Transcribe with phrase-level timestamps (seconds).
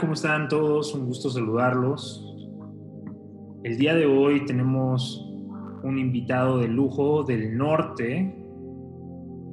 [0.00, 0.94] ¿Cómo están todos?
[0.94, 2.24] Un gusto saludarlos.
[3.62, 5.22] El día de hoy tenemos
[5.82, 8.34] un invitado de lujo del norte.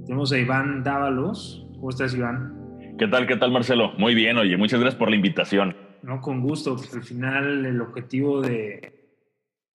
[0.06, 1.68] Tenemos a Iván Dávalos.
[1.76, 2.96] ¿Cómo estás, Iván?
[2.98, 3.92] ¿Qué tal, qué tal, Marcelo?
[3.98, 5.76] Muy bien, oye, muchas gracias por la invitación.
[6.02, 6.78] No, con gusto.
[6.78, 9.12] Pues al final el objetivo de,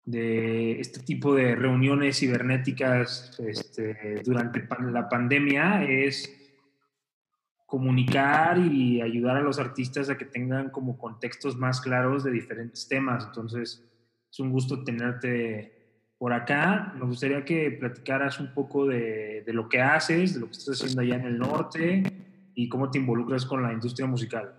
[0.05, 6.38] de este tipo de reuniones cibernéticas este, durante la pandemia es
[7.69, 12.87] comunicar y ayudar a los artistas a que tengan como contextos más claros de diferentes
[12.89, 13.25] temas.
[13.27, 13.87] Entonces,
[14.29, 16.91] es un gusto tenerte por acá.
[16.97, 20.81] Me gustaría que platicaras un poco de, de, lo que haces, de lo que estás
[20.81, 22.03] haciendo allá en el norte
[22.55, 24.51] y cómo te involucras con la industria musical.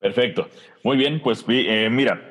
[0.00, 0.48] Perfecto.
[0.82, 2.22] Muy bien, pues eh, mira,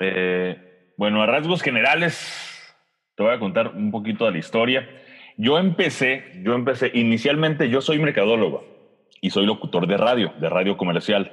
[0.00, 2.74] eh, bueno, a rasgos generales,
[3.14, 4.88] te voy a contar un poquito de la historia.
[5.36, 8.79] Yo empecé, yo empecé, inicialmente yo soy mercadólogo
[9.20, 11.30] y soy locutor de radio, de radio comercial.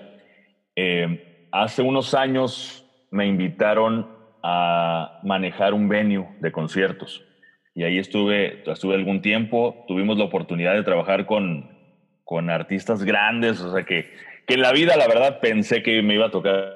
[0.76, 4.08] Eh, hace unos años me invitaron
[4.44, 7.24] a manejar un venue de conciertos
[7.74, 11.70] y ahí estuve, estuve algún tiempo, tuvimos la oportunidad de trabajar con,
[12.24, 14.12] con artistas grandes, o sea que,
[14.48, 16.74] que en la vida la verdad pensé que me iba a tocar.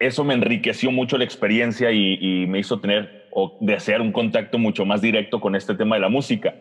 [0.00, 4.58] Eso me enriqueció mucho la experiencia y, y me hizo tener o desear un contacto
[4.58, 6.54] mucho más directo con este tema de la música.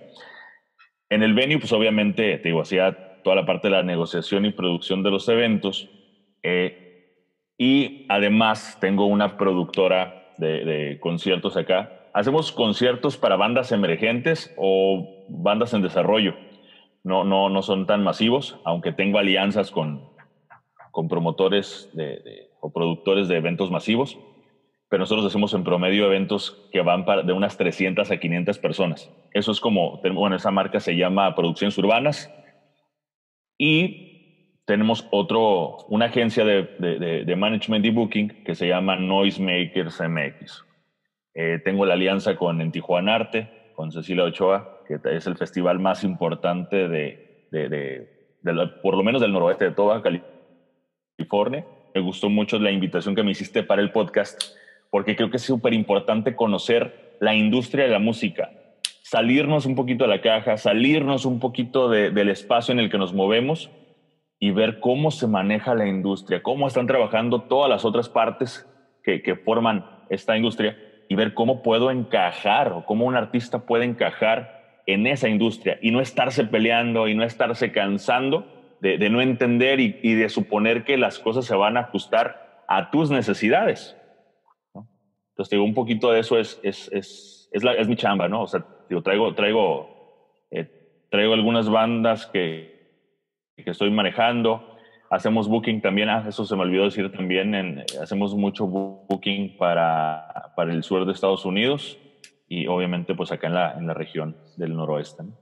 [1.10, 4.52] En el venue, pues obviamente, te digo, hacía toda la parte de la negociación y
[4.52, 5.90] producción de los eventos.
[6.44, 6.84] Eh,
[7.58, 12.10] y además tengo una productora de, conciertos acá.
[12.14, 16.36] Hacemos conciertos para bandas emergentes o bandas en desarrollo.
[17.04, 20.10] No, no, no son tan masivos, aunque tengo alianzas con,
[20.92, 24.18] con promotores de, o productores de eventos masivos.
[24.90, 29.12] Pero nosotros hacemos en promedio eventos que van para, de unas 300 a 500 personas.
[29.34, 32.32] Eso es como, bueno, esa marca se llama Producciones Urbanas
[33.64, 40.66] y tenemos otro, una agencia de, de, management y booking que se llama Noisemakers MX.
[41.34, 45.80] Eh, tengo la alianza con En Tijuana Arte, con Cecilia Ochoa, que es el festival
[45.80, 48.08] más importante de, de
[48.82, 51.66] por lo menos del noroeste de toda California.
[51.96, 54.44] Me gustó mucho la invitación que me hiciste para el podcast,
[54.90, 58.52] porque creo que es súper importante conocer la industria de la música
[59.04, 63.14] salirnos un poquito de la caja, salirnos un poquito del espacio en el que nos
[63.14, 63.70] movemos
[64.40, 68.68] y ver cómo se maneja la industria, cómo están trabajando todas las otras partes
[69.04, 70.78] que, que forman esta industria
[71.10, 75.92] y ver cómo puedo encajar o cómo un artista puede encajar en esa industria y
[75.92, 78.48] no estarse peleando y no estarse cansando
[78.80, 82.64] de, de no entender y, y, de suponer que las cosas se van a ajustar
[82.68, 83.98] a tus necesidades.
[84.74, 84.90] ¿no?
[85.30, 88.42] Entonces, digo, un poquito de eso es, es, es, es, la, es mi chamba, ¿no?
[88.42, 92.92] O sea, Digo, traigo, traigo, eh, traigo algunas bandas que,
[93.56, 94.78] que estoy manejando.
[95.10, 100.72] Hacemos booking también, ah, eso se me olvidó decir también, hacemos mucho booking para, para
[100.72, 101.98] el sur de Estados Unidos
[102.48, 105.24] y obviamente pues acá en la, en la región del noroeste.
[105.24, 105.34] ¿no?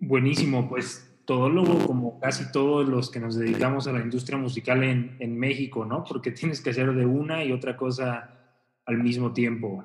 [0.00, 5.16] Buenísimo, pues todólogo como casi todos los que nos dedicamos a la industria musical en,
[5.20, 6.02] en México, ¿no?
[6.02, 8.56] Porque tienes que hacer de una y otra cosa
[8.86, 9.84] al mismo tiempo.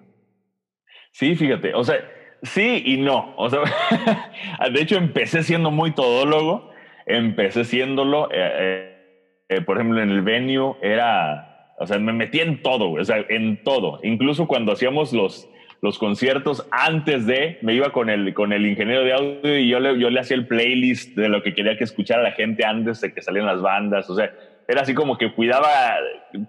[1.16, 1.96] Sí, fíjate, o sea,
[2.42, 3.34] sí y no.
[3.38, 3.62] O sea,
[4.74, 6.72] de hecho, empecé siendo muy todólogo,
[7.06, 12.42] empecé siéndolo, eh, eh, eh, por ejemplo, en el venue era, o sea, me metí
[12.42, 14.02] en todo, o sea, en todo.
[14.04, 15.50] Incluso cuando hacíamos los,
[15.82, 19.80] los conciertos antes de, me iba con el, con el ingeniero de audio y yo
[19.80, 23.00] le, yo le hacía el playlist de lo que quería que escuchara la gente antes
[23.00, 24.10] de que salieran las bandas.
[24.10, 24.34] O sea,
[24.68, 25.70] era así como que cuidaba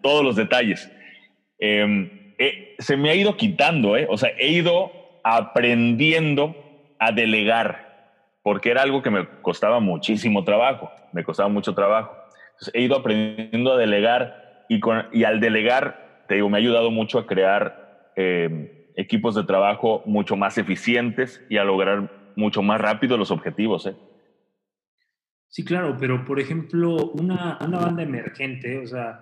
[0.03, 0.91] todos los detalles.
[1.61, 4.07] Eh, eh, se me ha ido quitando, ¿eh?
[4.09, 4.91] O sea, he ido
[5.23, 6.55] aprendiendo
[6.99, 7.85] a delegar,
[8.43, 12.17] porque era algo que me costaba muchísimo trabajo, me costaba mucho trabajo.
[12.53, 14.35] Entonces, he ido aprendiendo a delegar
[14.69, 17.75] y, al delegar, te digo, me ha ayudado mucho a crear
[18.17, 18.49] eh,
[18.95, 23.97] equipos de trabajo mucho más eficientes y a lograr mucho más rápido los objetivos, ¿eh?
[25.49, 29.21] Sí, claro, pero por ejemplo, una, una banda emergente, o sea,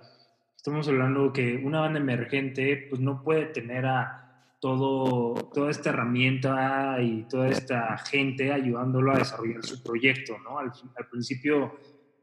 [0.64, 6.96] estamos hablando que una banda emergente pues no puede tener a todo, toda esta herramienta
[7.02, 10.58] y toda esta gente ayudándolo a desarrollar su proyecto, ¿no?
[10.58, 10.72] Al,
[11.11, 11.76] principio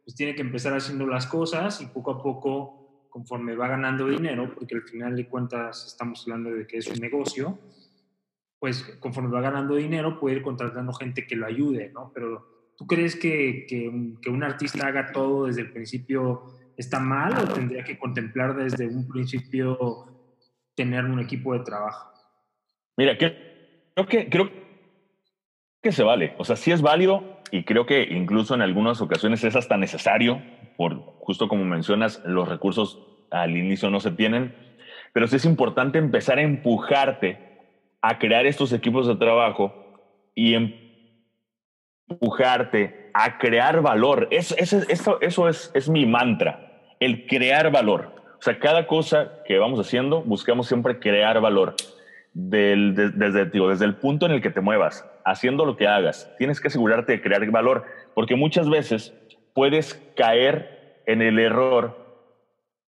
[0.03, 4.55] pues tiene que empezar haciendo las cosas y poco a poco, conforme va ganando dinero,
[4.55, 7.59] porque al final de cuentas estamos hablando de que es un negocio,
[8.57, 12.11] pues conforme va ganando dinero puede ir contratando gente que lo ayude, ¿no?
[12.11, 16.59] Pero ¿tú crees que, que un artista haga todo desde el principio?
[16.81, 19.77] Está mal o tendría que contemplar desde un principio
[20.75, 22.11] tener un equipo de trabajo?
[22.97, 24.49] Mira, creo que, creo
[25.81, 26.35] que se vale.
[26.37, 30.41] O sea, sí es válido y creo que incluso en algunas ocasiones es hasta necesario,
[30.77, 32.99] por justo como mencionas, los recursos
[33.29, 34.53] al inicio no se tienen,
[35.13, 37.37] pero sí es importante empezar a empujarte
[38.01, 39.73] a crear estos equipos de trabajo
[40.33, 40.55] y
[42.09, 44.27] empujarte a crear valor.
[44.31, 46.70] Eso, eso, eso, es, es mi mantra,
[47.01, 48.13] el crear valor.
[48.39, 51.75] O sea, cada cosa que vamos haciendo, buscamos siempre crear valor.
[52.33, 56.69] Desde, desde el punto en el que te muevas, haciendo lo que hagas, tienes que
[56.69, 57.83] asegurarte de crear valor,
[58.13, 59.13] porque muchas veces
[59.53, 61.97] puedes caer en el error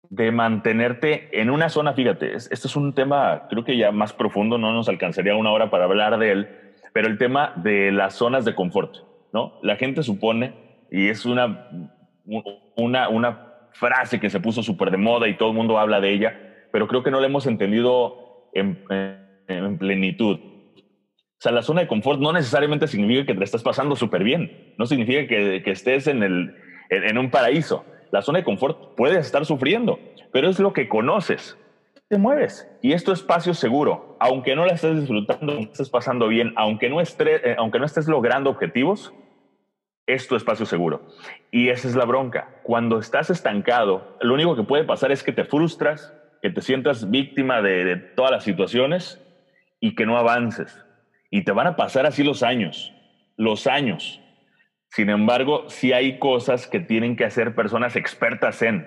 [0.09, 4.57] de mantenerte en una zona, fíjate, este es un tema creo que ya más profundo,
[4.57, 6.49] no nos alcanzaría una hora para hablar de él,
[6.95, 8.97] pero el tema de las zonas de confort,
[9.33, 9.59] ¿no?
[9.63, 10.55] La gente supone,
[10.91, 11.69] y es una,
[12.77, 16.13] una, una frase que se puso súper de moda y todo el mundo habla de
[16.13, 18.85] ella, pero creo que no la hemos entendido en,
[19.49, 20.39] en, plenitud.
[20.39, 24.75] O sea, la zona de confort no necesariamente significa que te estás pasando súper bien,
[24.79, 26.55] no significa que, que estés en, el,
[26.91, 29.99] en un paraíso la zona de confort puedes estar sufriendo,
[30.33, 31.59] pero es lo que conoces.
[32.09, 34.17] Te mueves y es espacio seguro.
[34.21, 37.85] Aunque no la estés disfrutando, no estés pasando bien, aunque no, estés, eh, aunque no
[37.85, 39.13] estés logrando objetivos,
[40.07, 41.09] es tu espacio seguro.
[41.51, 42.61] Y esa es la bronca.
[42.63, 47.11] Cuando estás estancado, lo único que puede pasar es que te frustras, que te sientas
[47.11, 49.21] víctima de, todas las situaciones
[49.81, 50.85] y que no avances.
[51.31, 52.95] Y te van a pasar así los años,
[53.37, 54.21] los años.
[54.91, 58.87] Sin embargo, sí hay cosas que tienen que hacer personas expertas en,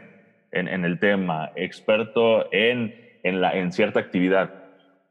[0.51, 4.53] en, el tema, experto en, en, la, en cierta actividad,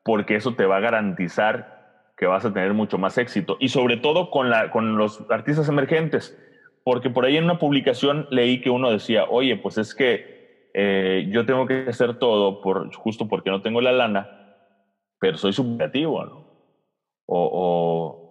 [0.02, 1.77] porque eso te va a garantizar
[2.18, 3.56] que vas a tener mucho más éxito.
[3.60, 6.36] Y sobre todo con, la, con los artistas emergentes,
[6.84, 11.28] porque por ahí en una publicación leí que uno decía, oye, pues es que eh,
[11.30, 14.56] yo tengo que hacer todo por, justo porque no tengo la lana,
[15.20, 16.48] pero soy subjetivo, ¿no?
[17.26, 18.28] O, o,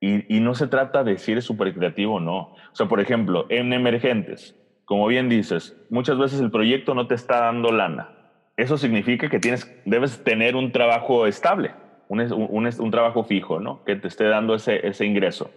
[0.00, 2.52] y, no se trata de si eres súper creativo o no.
[2.52, 4.54] O sea, por ejemplo, en emergentes,
[4.84, 8.10] como bien dices, muchas veces el proyecto no te está dando lana.
[8.58, 11.72] Eso significa que tienes, debes tener un trabajo estable,
[12.08, 13.84] un, un, trabajo fijo, ¿no?
[13.84, 15.50] Que te esté dando ese, ese ingreso.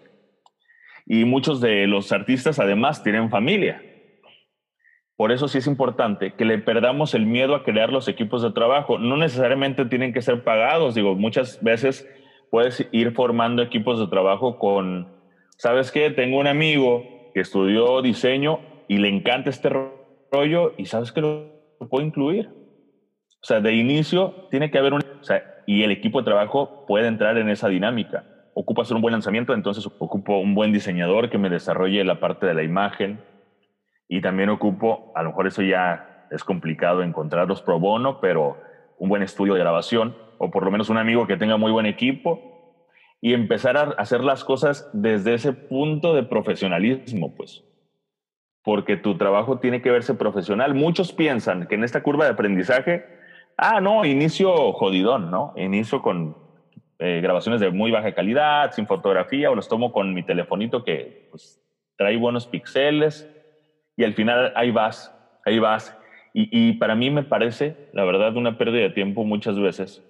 [1.05, 3.81] Y muchos de los artistas además tienen familia.
[5.15, 8.51] Por eso sí es importante que le perdamos el miedo a crear los equipos de
[8.51, 8.99] trabajo.
[8.99, 10.93] No necesariamente tienen que ser pagados.
[10.93, 12.07] Digo, muchas veces
[12.51, 15.07] puedes ir formando equipos de trabajo con,
[15.57, 16.11] ¿sabes qué?
[16.11, 17.03] Tengo un amigo
[17.33, 19.69] que estudió diseño y le encanta este
[20.31, 21.51] rollo y ¿sabes que lo,
[21.89, 22.49] puedo incluir?
[23.41, 25.01] O sea, de inicio tiene que haber un...
[25.67, 28.23] y el equipo de trabajo puede entrar en esa dinámica.
[28.55, 32.47] Ocupa hacer un buen lanzamiento, entonces ocupo un buen diseñador que me desarrolle la parte
[32.47, 33.21] de la imagen
[34.07, 38.57] y también ocupo, a lo mejor eso ya es complicado encontrarlos pro bono, pero
[38.97, 41.85] un buen estudio de grabación o por lo menos un amigo que tenga muy buen
[41.85, 42.79] equipo
[43.19, 47.65] y empezar a hacer las cosas desde ese punto de profesionalismo, pues.
[48.63, 50.73] Porque tu trabajo tiene que verse profesional.
[50.75, 53.16] Muchos piensan que en esta curva de aprendizaje,
[53.57, 55.53] ah, no, inicio jodidón, ¿no?
[55.55, 56.37] Inicio con
[56.99, 61.27] eh, grabaciones de muy baja calidad, sin fotografía, o los tomo con mi telefonito que
[61.31, 61.61] pues,
[61.97, 63.27] trae buenos píxeles,
[63.95, 65.13] y al final ahí vas,
[65.45, 65.95] ahí vas.
[66.33, 70.03] Y, y, para mí me parece, la verdad, una pérdida de tiempo muchas veces,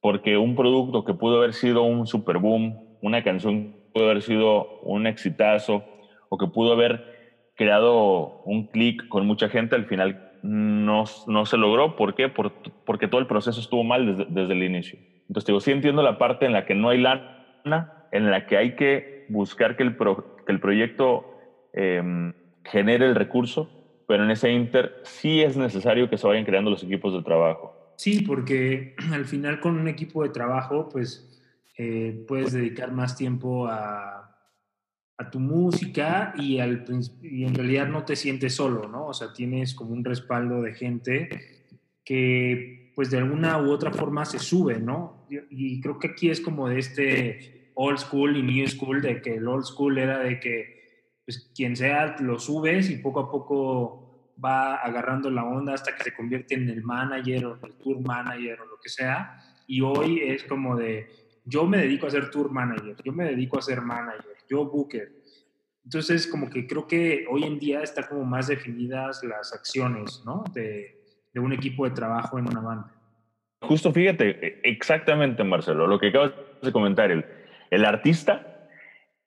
[0.00, 4.22] porque un producto que pudo haber sido un super boom, una canción que pudo haber
[4.22, 5.84] sido un exitazo
[6.30, 7.16] o que pudo haber
[7.54, 11.96] creado un clic con mucha gente, al final no, no se logró.
[11.96, 12.28] ¿Por qué?
[12.28, 14.98] porque todo el proceso estuvo mal desde, desde, el inicio.
[15.28, 18.56] Entonces, digo, sí entiendo la parte en la que no hay lana, en la que
[18.56, 21.24] hay que buscar que el, que el proyecto
[21.72, 22.02] eh,
[22.64, 23.68] genere el recurso,
[24.06, 27.74] pero en ese inter sí es necesario que se vayan creando los equipos de trabajo.
[27.96, 31.42] Sí, porque al final con un equipo de trabajo, pues
[31.78, 34.35] eh, puedes dedicar más tiempo a,
[35.30, 36.84] tu música y, al,
[37.22, 39.06] y en realidad no te sientes solo, ¿no?
[39.06, 41.28] O sea, tienes como un respaldo de gente
[42.04, 45.26] que pues de alguna u otra forma se sube, ¿no?
[45.28, 49.34] Y, creo que aquí es como de este old school y new school, de que
[49.34, 50.76] el old school era de que
[51.24, 56.04] pues quien sea lo subes y poco a poco va agarrando la onda hasta que
[56.04, 59.40] se convierte en el manager o el tour manager o lo que sea.
[59.66, 61.08] Y hoy es como de,
[61.44, 65.12] yo me dedico a ser tour manager, yo me dedico a ser manager, yo booker.
[65.84, 70.44] Entonces, como que creo que hoy en día están como más definidas las acciones, ¿no?
[70.52, 71.00] De,
[71.32, 72.92] de un equipo de trabajo en una banda.
[73.62, 77.24] Justo fíjate, e, exactamente, Marcelo, lo que acabas de comentar, el,
[77.70, 78.68] el artista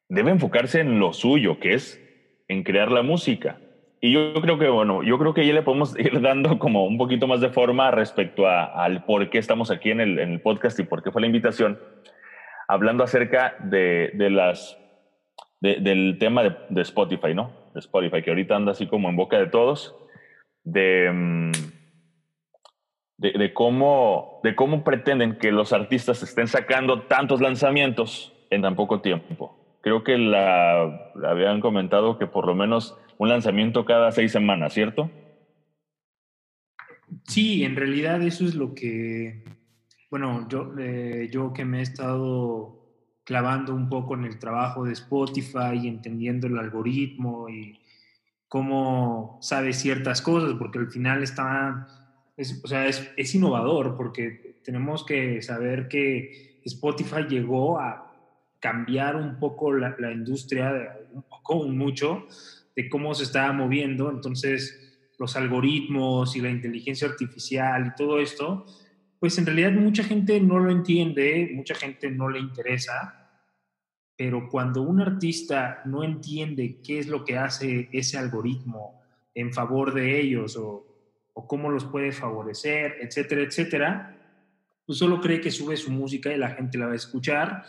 [0.09, 2.01] debe enfocarse en lo suyo, que es
[2.47, 3.59] en crear la música
[4.01, 6.97] y yo creo que, bueno, yo creo que ya le podemos ir dando como un
[6.97, 10.41] poquito más de forma respecto a, al por qué estamos aquí en el, en el
[10.41, 11.77] podcast y por qué fue la invitación.
[12.67, 14.77] hablando acerca de, de las,
[15.61, 17.51] del tema de, Spotify, ¿no?
[17.73, 19.95] De Spotify, que ahorita anda así como en boca de todos,
[20.63, 21.51] de, mm,
[23.17, 28.75] de, de, cómo, de cómo pretenden que los artistas estén sacando tantos lanzamientos en tan
[28.75, 29.55] poco tiempo.
[29.81, 34.73] Creo que la, la habían comentado que por lo menos un lanzamiento cada seis semanas,
[34.73, 35.09] ¿cierto?
[37.27, 39.43] Sí, en realidad eso es lo que,
[40.09, 42.78] bueno, yo, eh, yo que me he estado
[43.29, 47.79] clavando un poco en el trabajo de Spotify y entendiendo el algoritmo y
[48.47, 51.87] cómo sabe ciertas cosas, porque al final está,
[52.35, 58.11] es, o sea, es, es innovador, porque tenemos que saber que Spotify llegó a
[58.59, 62.25] cambiar un poco la, la industria, un poco, un mucho,
[62.75, 64.09] de cómo se estaba moviendo.
[64.09, 68.65] Entonces, los algoritmos y la inteligencia artificial y todo esto,
[69.19, 73.18] pues en realidad mucha gente no lo entiende, mucha gente no le interesa,
[74.19, 79.01] pero cuando un artista no entiende qué es lo que hace ese algoritmo
[79.33, 80.85] en favor de ellos o,
[81.47, 84.17] cómo los puede favorecer, etcétera, etcétera,
[84.85, 87.63] pues solo cree que sube su música y la gente la va a escuchar,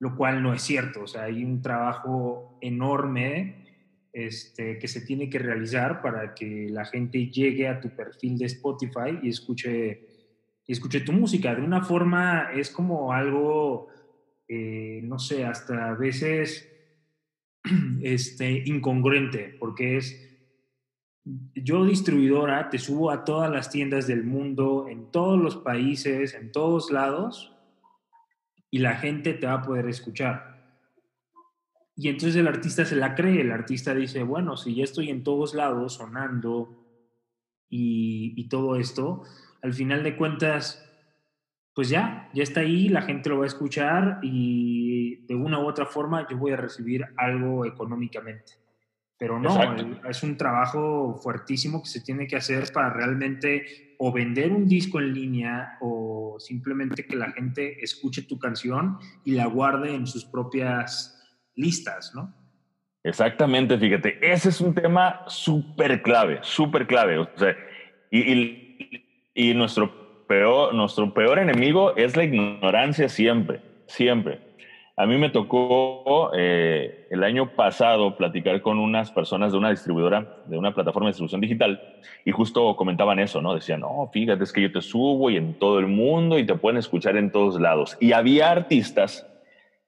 [0.00, 1.04] lo cual no es cierto.
[1.04, 3.64] O sea, hay un trabajo enorme
[4.12, 8.44] este, que se tiene que realizar para que la gente llegue a tu perfil de
[8.44, 10.06] Spotify y escuche,
[10.66, 11.54] y escuche tu música.
[11.54, 13.88] De una forma es como algo,
[14.52, 16.68] eh, no sé, hasta a veces
[18.02, 20.28] este, incongruente, porque es,
[21.54, 26.50] yo distribuidora te subo a todas las tiendas del mundo, en todos los países, en
[26.50, 27.56] todos lados,
[28.72, 30.82] y la gente te va a poder escuchar.
[31.94, 35.22] Y entonces el artista se la cree, el artista dice, bueno, si ya estoy en
[35.22, 36.76] todos lados sonando
[37.68, 39.22] y, y, todo esto,
[39.62, 40.89] al final de cuentas,
[41.80, 45.66] pues ya, ya está ahí, la gente lo va a escuchar y de una u
[45.66, 48.52] otra forma yo voy a recibir algo económicamente.
[49.16, 49.58] Pero no,
[50.06, 55.00] es un trabajo fuertísimo que se tiene que hacer para realmente o vender un disco
[55.00, 60.26] en línea o simplemente que la gente escuche tu canción y la guarde en sus
[60.26, 61.18] propias
[61.54, 62.30] listas, ¿no?
[63.02, 67.16] Exactamente, fíjate, ese es un tema súper clave, súper clave.
[67.16, 67.56] O sea,
[68.10, 69.99] y, y, y, nuestro,
[70.30, 74.38] peor, nuestro peor enemigo es la ignorancia siempre, siempre.
[74.96, 80.44] A mí me tocó eh, el año pasado platicar con unas personas de una distribuidora,
[80.46, 81.80] de una plataforma de distribución digital,
[82.24, 83.56] y justo comentaban eso, ¿no?
[83.56, 86.54] Decían, no, fíjate, es que yo te subo y en todo el mundo y te
[86.54, 87.96] pueden escuchar en todos lados.
[87.98, 89.26] Y había artistas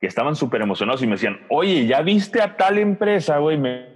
[0.01, 3.59] que estaban súper emocionados y me decían, oye, ¿ya viste a tal empresa, güey?
[3.59, 3.87] Me,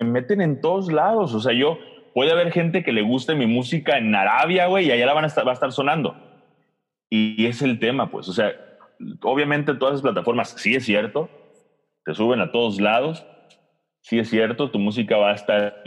[0.00, 1.34] me, meten en todos lados.
[1.34, 1.76] O sea, yo,
[2.14, 5.24] puede haber gente que le guste mi música en Arabia, güey, y allá la van
[5.24, 6.16] a estar, va a estar sonando.
[7.10, 8.28] Y, es el tema, pues.
[8.28, 8.52] O sea,
[9.22, 11.28] obviamente todas esas plataformas, sí es cierto,
[12.04, 13.26] te suben a todos lados,
[14.00, 15.82] sí es cierto, tu música va a estar,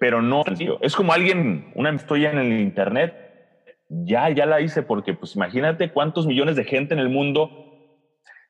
[0.00, 0.44] pero no.
[0.80, 3.14] Es como alguien, una estoy en el internet,
[3.88, 7.62] ya, ya la hice, porque pues imagínate cuántos millones de gente en el mundo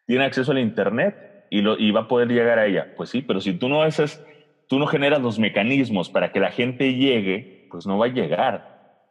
[0.06, 2.94] tiene acceso al Internet y, lo, y va a poder llegar a ella.
[2.96, 4.24] Pues sí, pero si tú no haces,
[4.72, 9.04] tú no generas los mecanismos para que la gente llegue, pues no va a llegar.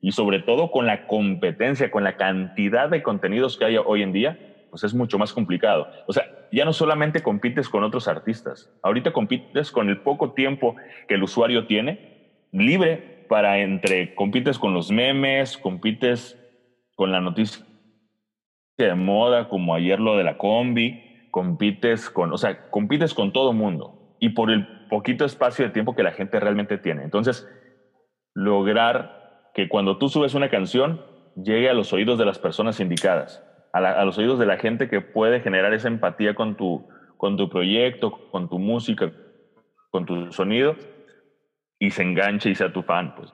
[0.00, 4.12] Y sobre todo con la competencia, con la cantidad de contenidos que hay hoy en
[4.12, 4.38] día,
[4.70, 5.88] pues es mucho más complicado.
[6.06, 10.76] O sea, ya no solamente compites con otros artistas, ahorita compites con el poco tiempo
[11.08, 16.38] que el usuario tiene libre para entre, compites con los memes, compites
[16.94, 17.66] con la noticia
[18.78, 23.52] de moda, como ayer lo de la combi, compites con, o sea, compites con todo
[23.52, 27.02] mundo y por el poquito espacio de tiempo que la gente realmente tiene.
[27.02, 27.48] Entonces,
[28.34, 31.00] lograr que cuando tú subes una canción
[31.34, 33.42] llegue a los oídos de las personas indicadas,
[33.72, 37.36] a, a los oídos de la gente que puede generar esa empatía con tu, con
[37.36, 39.12] tu proyecto, con tu música,
[39.90, 40.76] con tu sonido
[41.78, 43.32] y se enganche y sea tu fan, pues.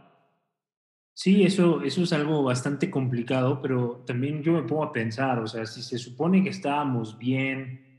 [1.14, 5.46] Sí, eso, eso es algo bastante complicado, pero también yo me pongo a pensar, o
[5.46, 7.91] sea, si se supone que estábamos bien,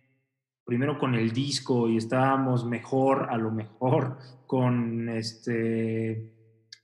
[0.63, 4.17] primero con el disco y estábamos mejor, a lo mejor,
[4.47, 6.33] con este,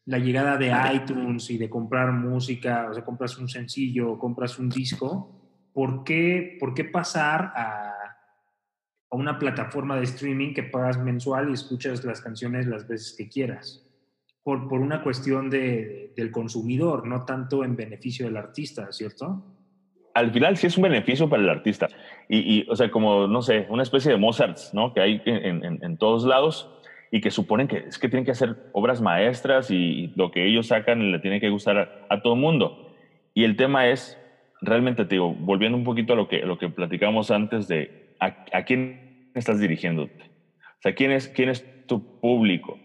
[0.05, 4.69] la llegada de iTunes y de comprar música, o sea, compras un sencillo, compras un
[4.69, 7.93] disco, ¿por qué, por qué pasar a,
[9.09, 13.29] a una plataforma de streaming que pagas mensual y escuchas las canciones las veces que
[13.29, 13.86] quieras?
[14.43, 19.59] por, por una cuestión de, del consumidor, no tanto en beneficio del artista, ¿cierto?
[20.20, 21.88] Al final sí es un beneficio para el artista.
[22.28, 24.94] Y, y o sea, como, no sé, una especie de Mozart, ¿no?
[24.94, 26.70] Que hay en, en, en, todos lados
[27.12, 30.68] y que suponen que es que tienen que hacer obras maestras y, lo que ellos
[30.68, 32.96] sacan le tiene que gustar a, a todo el mundo.
[33.34, 34.20] Y el tema es,
[34.62, 38.64] realmente te digo, volviendo un poquito a lo que, lo que platicamos antes de a,
[38.66, 40.24] quién estás dirigiéndote.
[40.24, 42.78] O sea, ¿quién es, quién es tu público?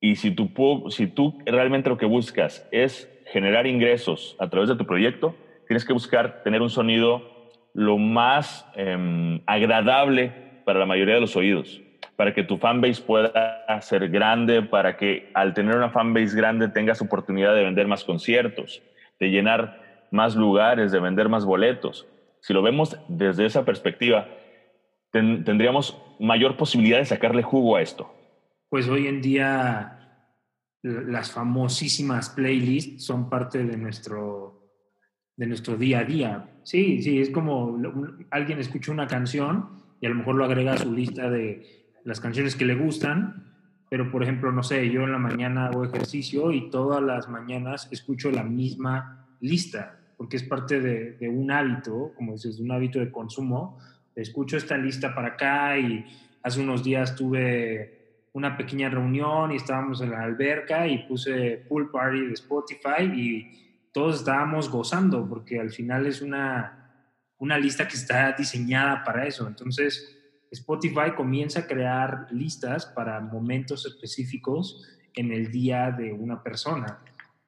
[0.00, 0.50] Y si, tu,
[0.90, 5.34] si tú realmente lo que buscas es generar ingresos a través de tu proyecto,
[5.70, 7.22] tienes que buscar tener un sonido
[7.74, 11.80] lo más em, agradable para la mayoría de los oídos,
[12.16, 17.00] para que tu fanbase pueda ser grande, para que al tener una fanbase grande tengas
[17.00, 18.82] oportunidad de vender más conciertos,
[19.20, 22.04] de llenar más lugares, de vender más boletos.
[22.40, 24.26] Si lo vemos desde esa perspectiva,
[25.12, 28.12] tendríamos mayor posibilidad de sacarle jugo a esto.
[28.70, 30.26] Pues hoy en día
[30.82, 34.59] las famosísimas playlists son parte de nuestro,
[35.40, 36.50] de nuestro día a día.
[36.64, 37.80] Sí, sí, es como
[38.28, 42.20] alguien escucha una canción y a lo mejor lo agrega a su lista de las
[42.20, 43.54] canciones que le gustan,
[43.88, 47.88] pero por ejemplo, no sé, yo en la mañana hago ejercicio y todas las mañanas
[47.90, 52.72] escucho la misma lista, porque es parte de, de un hábito, como dices, de un
[52.72, 53.78] hábito de consumo.
[54.14, 56.04] Escucho esta lista para acá y
[56.42, 61.90] hace unos días tuve una pequeña reunión y estábamos en la alberca y puse Pool
[61.90, 67.06] Party de Spotify y todos estábamos gozando porque al final es una,
[67.38, 69.46] una lista que está diseñada para eso.
[69.46, 70.16] Entonces,
[70.50, 77.00] Spotify comienza a crear listas para momentos específicos en el día de una persona.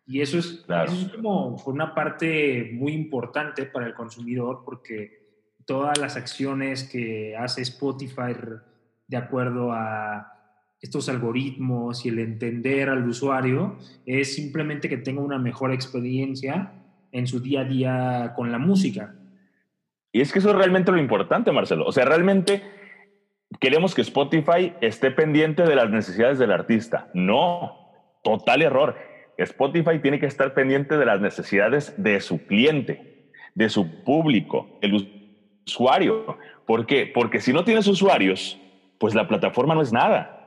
[0.07, 5.23] Y eso es, eso es como una parte muy importante para el consumidor porque
[5.65, 8.35] todas las acciones que hace Spotify
[9.07, 10.42] de acuerdo a
[10.83, 16.73] estos algoritmos y el entender al usuario es simplemente que tenga una mejor experiencia
[17.13, 19.15] en su día a día con la música.
[20.11, 21.87] Y es que eso es realmente lo importante, Marcelo.
[21.87, 22.63] O sea, realmente
[23.61, 27.09] queremos que Spotify esté pendiente de las necesidades del artista.
[27.15, 27.89] No,
[28.25, 28.97] total error.
[29.39, 35.09] Spotify tiene que estar pendiente de las necesidades de su cliente, de su público, el
[35.65, 36.39] usuario.
[36.67, 37.11] ¿Por qué?
[37.13, 38.59] Porque si no tienes usuarios,
[38.99, 40.42] pues la plataforma no es nada.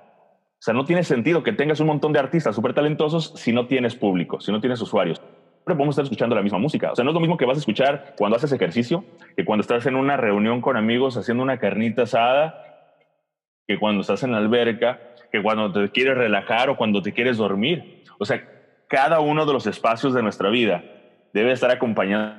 [0.57, 3.67] O sea, no tiene sentido que tengas un montón de artistas súper talentosos si no
[3.67, 5.19] tienes público, si no tienes usuarios.
[5.19, 6.91] Siempre podemos estar escuchando la misma música.
[6.91, 9.03] O sea, no es lo mismo que vas a escuchar cuando haces ejercicio,
[9.35, 12.65] que cuando estás en una reunión con amigos haciendo una carnita asada,
[13.67, 14.99] que cuando estás en la alberca,
[15.31, 18.03] que cuando te quieres relajar o cuando te quieres dormir.
[18.19, 18.43] O sea,
[18.87, 20.83] cada uno de los espacios de nuestra vida
[21.33, 22.37] debe estar acompañado,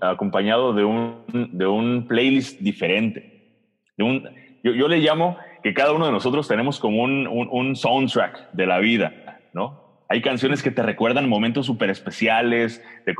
[0.00, 3.60] acompañado de, un, de un playlist diferente.
[3.96, 4.22] De un,
[4.62, 8.66] yo, yo le llamo que cada uno de nosotros tenemos como un, un, soundtrack de
[8.68, 10.04] la vida, ¿no?
[10.08, 13.12] Hay canciones que te recuerdan momentos súper especiales, te,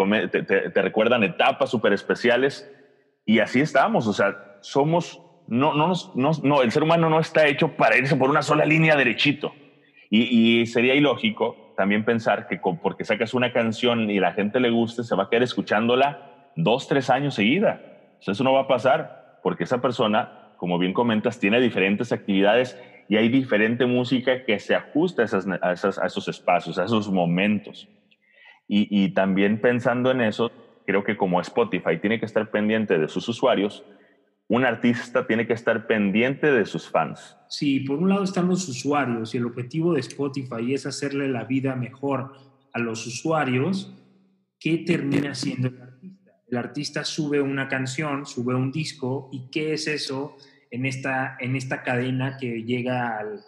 [0.70, 2.72] te, recuerdan etapas súper especiales,
[3.24, 7.48] y así estamos, o sea, somos, no, no, no, no, el ser humano no está
[7.48, 9.52] hecho para irse por una sola línea derechito.
[10.08, 14.70] Y, y sería ilógico también pensar que porque sacas una canción y la gente le
[14.70, 17.80] guste, se va a quedar escuchándola dos, tres años seguida.
[18.20, 22.12] O sea, eso no va a pasar porque esa persona como bien comentas, tiene diferentes
[22.12, 25.22] actividades y hay diferente música que se ajusta
[25.62, 27.88] a, esos espacios, a esos momentos.
[28.68, 30.50] Y, también pensando en eso,
[30.86, 33.84] creo que como Spotify tiene que estar pendiente de sus usuarios,
[34.48, 37.36] un artista tiene que estar pendiente de sus fans.
[37.48, 41.44] Sí, por un lado están los usuarios y el objetivo de Spotify es hacerle la
[41.44, 42.32] vida mejor
[42.72, 43.92] a los usuarios.
[44.58, 45.85] ¿Qué termina siendo el?
[46.48, 50.36] El artista sube una canción, sube un disco y ¿qué es eso?
[50.70, 53.40] en esta, en esta cadena que llega al,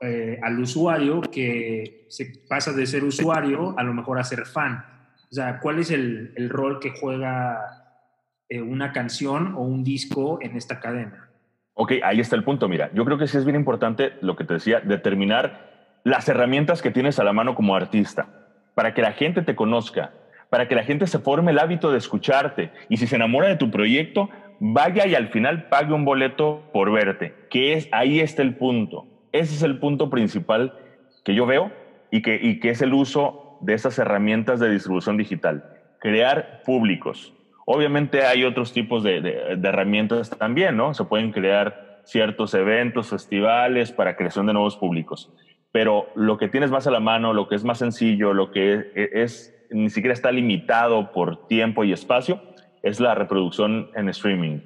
[0.00, 4.84] eh, al usuario, que se pasa de ser usuario a lo mejor a ser fan.
[5.30, 8.04] O sea, ¿cuál es el, el rol que juega
[8.48, 11.30] eh, una canción o un disco en esta cadena?
[11.74, 12.68] Ok, ahí está el punto.
[12.68, 16.82] Mira, yo creo que sí es bien importante lo que te decía, determinar las herramientas
[16.82, 18.28] que tienes a la mano como artista
[18.74, 20.12] para que la gente te conozca,
[20.52, 23.56] para que la gente se forme el hábito de escucharte y si se enamora de
[23.56, 24.28] tu proyecto,
[24.60, 29.06] vaya y al final pague un boleto por verte, que es, ahí está el punto.
[29.32, 30.74] Ese es el punto principal
[31.24, 31.72] que yo veo
[32.10, 35.64] y que, y que es el uso de esas herramientas de distribución digital.
[35.98, 37.32] Crear públicos.
[37.64, 40.92] Obviamente hay otros tipos de, de, de herramientas también, ¿no?
[40.92, 45.32] Se pueden crear ciertos eventos, festivales para creación de nuevos públicos.
[45.72, 48.92] Pero lo que tienes más a la mano, lo que es más sencillo, lo que
[48.94, 52.40] es ni siquiera está limitado por tiempo y espacio,
[52.82, 54.60] es la reproducción en streaming.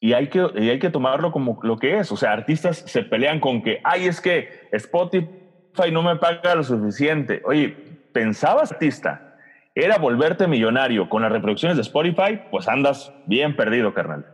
[0.00, 2.12] Y hay, que, hay que tomarlo como lo que es.
[2.12, 6.62] O sea, artistas se pelean con que, ay, es que Spotify no me paga lo
[6.62, 7.42] suficiente.
[7.44, 7.74] Oye,
[8.12, 9.36] ¿pensabas, artista,
[9.74, 12.40] era volverte millonario con las reproducciones de Spotify?
[12.50, 14.26] Pues andas bien perdido, carnal.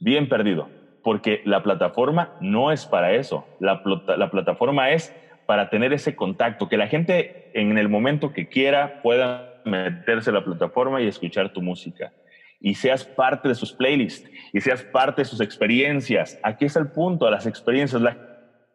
[0.00, 0.68] Bien perdido.
[1.02, 3.46] Porque la plataforma no es para eso.
[3.60, 3.82] La,
[4.16, 5.14] la plataforma es
[5.52, 10.32] para tener ese contacto, que la gente en el momento que quiera pueda meterse a
[10.32, 12.10] la plataforma y escuchar tu música.
[12.58, 16.40] Y seas parte de sus playlists y seas parte de sus experiencias.
[16.42, 18.00] Aquí está el punto, las experiencias.
[18.00, 18.16] La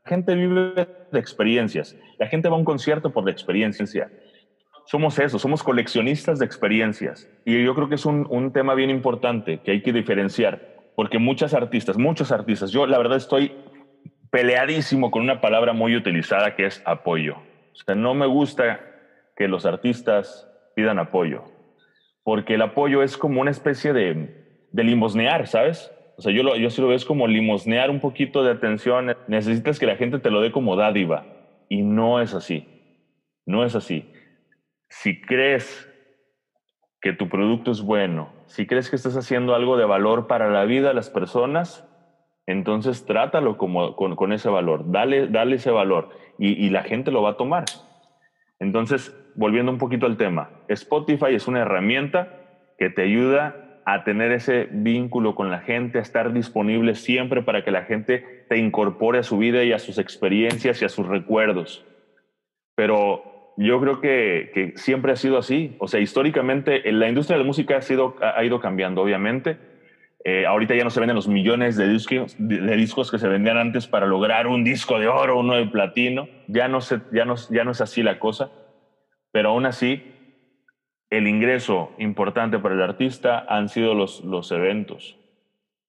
[0.06, 1.96] gente vive de experiencias.
[2.20, 4.12] La gente va a un concierto por la experiencia.
[4.86, 7.28] Somos eso, somos coleccionistas de experiencias.
[7.44, 10.76] Y yo creo que es un tema bien importante que hay que diferenciar.
[10.96, 13.52] Porque muchas artistas, muchos artistas, yo la verdad estoy
[14.32, 17.36] peleadísimo con una palabra muy utilizada que es apoyo.
[17.36, 18.80] O sea, no me gusta
[19.36, 21.44] que los artistas pidan apoyo,
[22.24, 25.92] porque el apoyo es como una especie de, de limosnear, ¿sabes?
[26.18, 29.16] O sea, yo, lo, yo sí lo veo es como limosnear un poquito de atención.
[29.28, 31.26] Necesitas que la gente te lo dé como dádiva.
[31.70, 32.68] Y no es así.
[33.46, 34.12] No es así.
[34.90, 35.88] Si crees
[37.02, 40.66] que tu producto es bueno, si crees que estás haciendo algo de valor para la
[40.66, 41.87] vida de las personas,
[42.48, 47.22] entonces trátalo como, con, ese valor, dale, dale ese valor y, y, la gente lo
[47.22, 47.66] va a tomar.
[48.60, 52.40] Entonces, volviendo un poquito al tema, Spotify es una herramienta
[52.80, 57.66] que te ayuda a tener ese vínculo con la gente, a estar disponible siempre para
[57.66, 61.06] que la gente te incorpore a su vida y a sus experiencias y a sus
[61.06, 61.86] recuerdos.
[62.76, 65.76] Pero yo creo que, que siempre ha sido así.
[65.80, 69.58] O sea, históricamente la industria de la música ha, sido, ha ido cambiando, obviamente
[70.24, 73.58] eh, ahorita ya no se venden los millones de discos, de, discos que se vendían
[73.58, 76.28] antes para lograr un disco de oro, uno de platino.
[76.48, 78.52] Ya no, se, ya, no, ya no es así la cosa.
[79.32, 80.04] Pero aún así,
[81.10, 85.18] el ingreso importante para el artista han sido los, los eventos.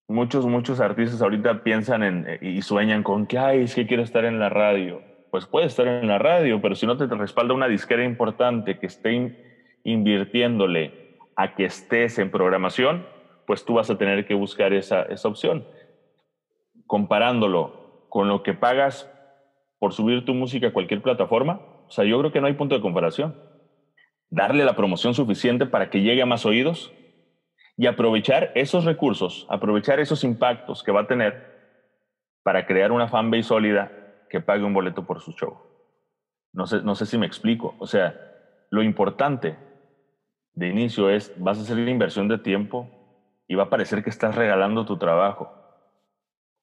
[0.07, 4.03] Muchos, muchos artistas ahorita piensan en, eh, y sueñan con que, ay, es que quiero
[4.03, 5.03] estar en la radio.
[5.31, 8.87] Pues puede estar en la radio, pero si no te respalda una disquera importante que
[8.87, 9.37] esté
[9.85, 13.05] invirtiéndole a que estés en programación,
[13.49, 15.67] pues tú vas a tener que buscar esa, esa opción.
[16.87, 19.11] Comparándolo con lo que pagas
[19.79, 22.75] por subir tu música a cualquier plataforma, o sea, yo creo que no hay punto
[22.75, 23.35] de comparación.
[24.29, 26.93] Darle la promoción suficiente para que llegue a más oídos
[27.79, 31.47] y aprovechar esos recursos, aprovechar esos impactos que va a tener
[32.43, 33.91] para crear una fanbase sólida
[34.29, 35.57] que pague un boleto por su show.
[36.53, 37.77] No sé, no sé si me explico.
[37.79, 38.15] O sea,
[38.69, 39.57] lo importante
[40.53, 42.91] de inicio es, vas a hacer la inversión de tiempo,
[43.49, 45.53] y va a parecer que estás regalando tu trabajo.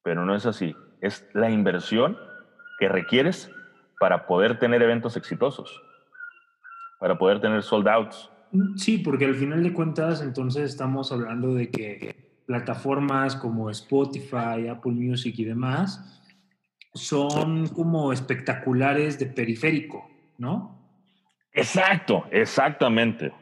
[0.02, 0.74] Pero no es así.
[1.00, 2.16] Es la inversión
[2.78, 3.50] que requieres
[3.98, 5.82] para poder tener eventos exitosos,
[7.00, 8.30] para poder tener sold outs.
[8.76, 12.14] Sí, porque al final de cuentas entonces estamos hablando de que
[12.46, 16.22] plataformas como Spotify, Apple Music y demás
[16.94, 20.78] son como espectaculares de periférico, ¿no?
[21.52, 23.32] Exacto, exactamente.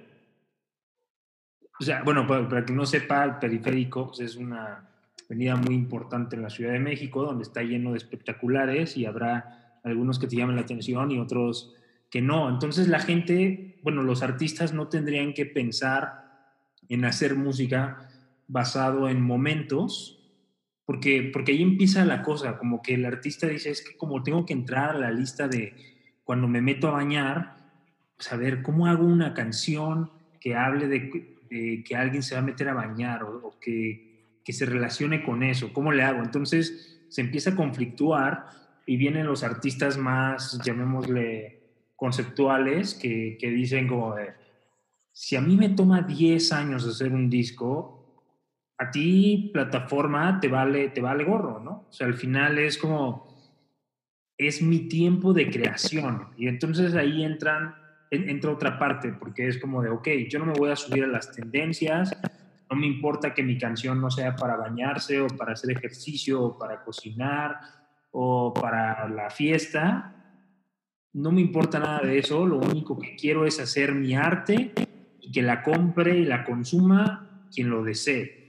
[1.78, 4.88] O sea, bueno, para, que no sepa, el periférico es una
[5.26, 9.80] avenida muy importante en la Ciudad de México, donde está lleno de espectaculares y habrá
[9.82, 11.74] algunos que te llamen la atención y otros
[12.10, 12.48] que no.
[12.48, 16.24] Entonces la gente, bueno, los artistas no tendrían que pensar
[16.88, 18.08] en hacer música
[18.46, 20.20] basado en momentos,
[20.84, 24.44] porque, porque ahí empieza la cosa, como que el artista dice, es que como tengo
[24.46, 25.74] que entrar a la lista de
[26.24, 27.56] cuando me meto a bañar,
[28.16, 28.30] pues
[28.62, 30.10] ¿cómo hago una canción
[30.40, 31.33] que hable de
[31.84, 35.72] que alguien se va a meter a bañar o, que, que, se relacione con eso,
[35.72, 36.22] ¿cómo le hago?
[36.22, 38.46] Entonces se empieza a conflictuar
[38.86, 41.60] y vienen los artistas más, llamémosle,
[41.96, 44.16] conceptuales, que, que dicen como,
[45.12, 48.04] si a mí me toma 10 años hacer un disco,
[48.78, 51.86] a ti plataforma te vale, te vale gorro, ¿no?
[51.88, 53.34] O sea, al final es como,
[54.36, 56.28] es mi tiempo de creación.
[56.36, 57.76] Y entonces ahí entran
[58.14, 61.08] entra otra parte, porque es como de, ok, yo no me voy a subir a
[61.08, 62.16] las tendencias,
[62.70, 66.58] no me importa que mi canción no sea para bañarse o para hacer ejercicio o
[66.58, 67.58] para cocinar
[68.10, 70.14] o para la fiesta,
[71.14, 74.72] no me importa nada de eso, lo único que quiero es hacer mi arte
[75.20, 78.44] y que la compre y la consuma quien lo desee.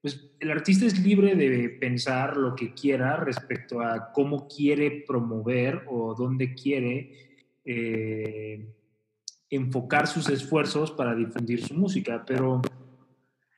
[0.00, 5.84] Pues el artista es libre de pensar lo que quiera respecto a cómo quiere promover
[5.88, 8.64] o dónde quiere eh,
[9.50, 12.62] enfocar sus esfuerzos para difundir su música, pero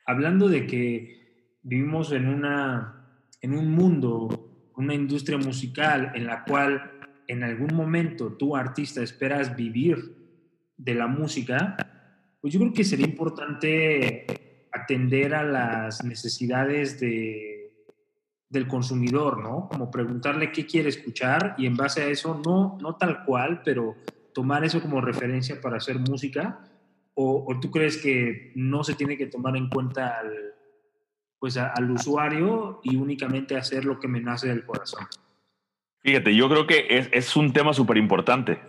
[0.05, 6.91] hablando de que vivimos en, una, en un mundo, una industria musical en la cual
[7.27, 10.15] en algún momento tú artista esperas vivir
[10.77, 11.75] de la música,
[12.39, 14.25] pues yo creo que sería importante
[14.71, 17.57] atender a las necesidades de,
[18.49, 19.67] del consumidor, ¿no?
[19.67, 23.95] Como preguntarle qué quiere escuchar y en base a eso, no, no tal cual, pero
[24.37, 26.59] tomar eso como referencia para hacer música?
[27.15, 30.53] ¿O, tú crees que no se tiene que tomar en cuenta al,
[31.39, 35.07] pues al usuario y únicamente hacer lo que me nace del corazón?
[36.03, 38.59] Fíjate, yo creo que es, es un tema súper importante.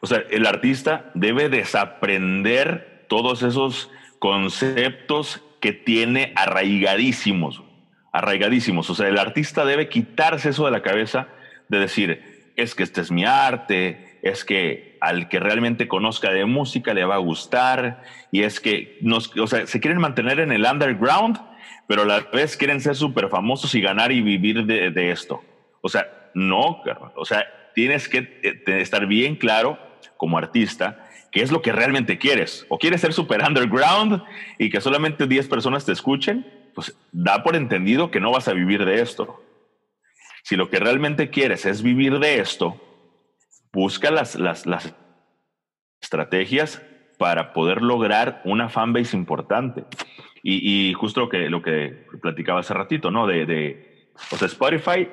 [0.00, 7.64] O sea, el artista debe desaprender todos esos conceptos que tiene arraigadísimos,
[8.12, 8.88] arraigadísimos.
[8.90, 11.26] O sea, el artista debe quitarse eso de la cabeza
[11.68, 16.44] de decir, es que este es mi arte, es que al que realmente conozca de
[16.44, 20.52] música le va a gustar, y es que nos, o sea, se quieren mantener en
[20.52, 21.38] el underground,
[21.86, 25.42] pero a la vez quieren ser súper famosos y ganar y vivir de, de esto.
[25.80, 26.82] O sea, no,
[27.14, 29.78] o sea, tienes que eh, estar bien claro
[30.16, 32.66] como artista qué es lo que realmente quieres.
[32.68, 34.22] O quieres ser super underground
[34.58, 38.54] y que solamente 10 personas te escuchen, pues da por entendido que no vas a
[38.54, 39.42] vivir de esto.
[40.42, 42.80] Si lo que realmente quieres es vivir de esto,
[43.76, 44.96] busca las, las, las
[46.00, 46.82] estrategias
[47.18, 49.84] para poder lograr una fanbase importante.
[50.42, 53.26] Y, y, justo lo que, lo que platicaba hace ratito, ¿no?
[53.26, 55.08] De, de, o sea, Spotify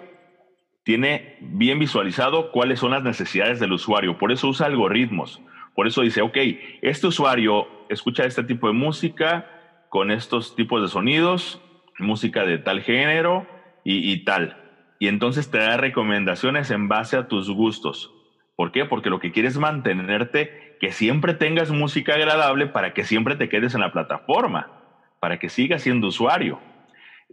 [0.83, 5.41] tiene bien visualizado cuáles son las necesidades del usuario, por eso usa algoritmos,
[5.75, 6.37] por eso dice, ok,
[6.81, 9.49] este usuario escucha este tipo de música
[9.89, 11.61] con estos tipos de sonidos,
[11.99, 13.45] música de tal género
[13.83, 14.57] y, tal.
[14.99, 18.22] Y entonces te da recomendaciones en base a tus gustos.
[18.55, 18.85] ¿Por qué?
[18.85, 23.49] Porque lo que quieres es mantenerte, que siempre tengas música agradable para que siempre te
[23.49, 24.71] quedes en la plataforma,
[25.19, 26.59] para que sigas siendo usuario.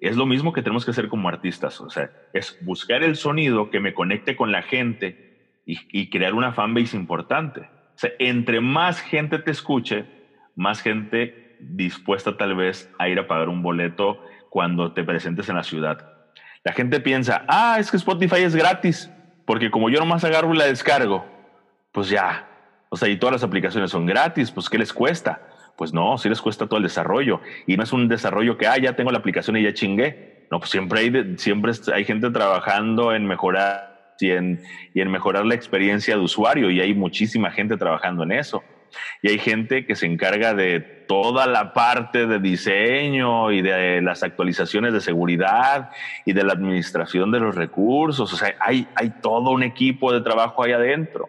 [0.01, 3.71] Es lo mismo que tenemos que hacer como artistas, o sea, es buscar el sonido
[3.71, 7.69] que me conecte con la gente y, crear una fanbase importante
[8.19, 10.07] entre más gente te escuche,
[10.57, 15.57] más gente dispuesta tal vez a ir a pagar un boleto cuando te presentes en
[15.57, 16.13] la ciudad.
[16.65, 19.11] La gente piensa, ah, es que Spotify es gratis,
[19.51, 21.27] porque como yo nomás agarro y la descargo,
[21.91, 22.49] pues ya.
[22.89, 25.43] O sea, y todas las aplicaciones son gratis, pues ¿qué les cuesta?
[25.77, 27.41] Pues no, sí les cuesta todo el desarrollo.
[27.67, 30.47] Y no es un desarrollo que, ah, ya tengo la aplicación y ya chingué.
[30.53, 34.63] No, pues siempre hay, siempre hay gente trabajando en mejorar y en,
[34.95, 38.63] y en mejorar la experiencia de usuario y hay muchísima gente trabajando en eso.
[39.23, 44.23] Y hay gente que se encarga de toda la parte de diseño y de las
[44.23, 45.91] actualizaciones de seguridad
[46.25, 48.33] y de la administración de los recursos.
[48.33, 51.29] O sea, hay, hay todo un equipo de trabajo ahí adentro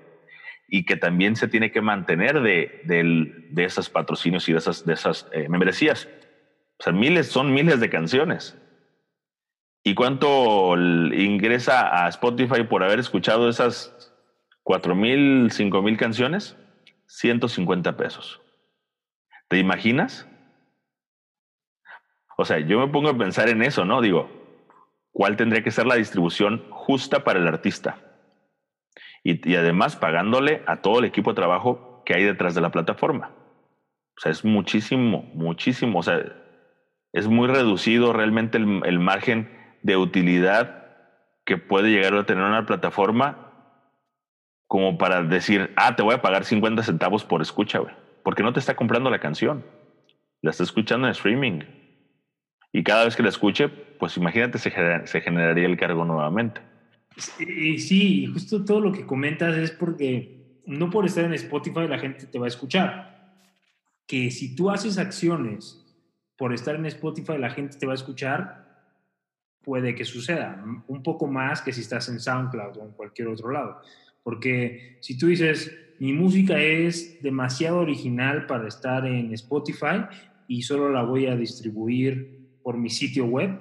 [0.68, 4.86] y que también se tiene que mantener de, de, de esos patrocinios y de esas,
[4.86, 6.08] de esas eh, membresías.
[6.80, 8.58] O sea, miles, son miles de canciones.
[9.84, 14.14] ¿Y cuánto ingresa a Spotify por haber escuchado esas
[14.64, 16.56] cuatro mil, cinco mil canciones?
[17.12, 18.42] 150 pesos.
[19.50, 20.28] ¿Te imaginas?
[22.38, 24.02] O sea, yo me pongo a pensar en eso, ¿no?
[24.02, 24.30] Digo,
[25.12, 27.98] ¿cuál tendría que ser la distribución justa para el artista?
[29.24, 33.36] Y, además pagándole a todo el equipo de trabajo que hay detrás de la plataforma.
[34.18, 36.00] O sea, es muchísimo, muchísimo.
[36.00, 36.24] O sea,
[37.12, 40.88] es muy reducido realmente el margen de utilidad
[41.46, 43.51] que puede llegar a tener una plataforma
[44.72, 47.94] como para decir, ah, te voy a pagar 50 centavos por escucha, güey.
[48.24, 49.66] Porque no te está comprando la canción.
[50.42, 51.60] La está escuchando en streaming.
[52.72, 54.72] Y cada vez que la escuche, pues imagínate, se,
[55.08, 56.62] se generaría el cargo nuevamente.
[57.18, 62.28] Sí, justo todo lo que comentas es porque no por estar en Spotify la gente
[62.28, 63.36] te va a escuchar.
[64.08, 65.86] Que si tú haces acciones
[66.38, 68.88] por estar en Spotify la gente te va a escuchar,
[69.64, 73.52] puede que suceda, un poco más que si estás en SoundCloud o en cualquier otro
[73.52, 73.82] lado.
[74.24, 80.06] Porque si tú dices, mi música es demasiado original para estar en Spotify
[80.48, 83.60] y solo la voy a distribuir por mi sitio web,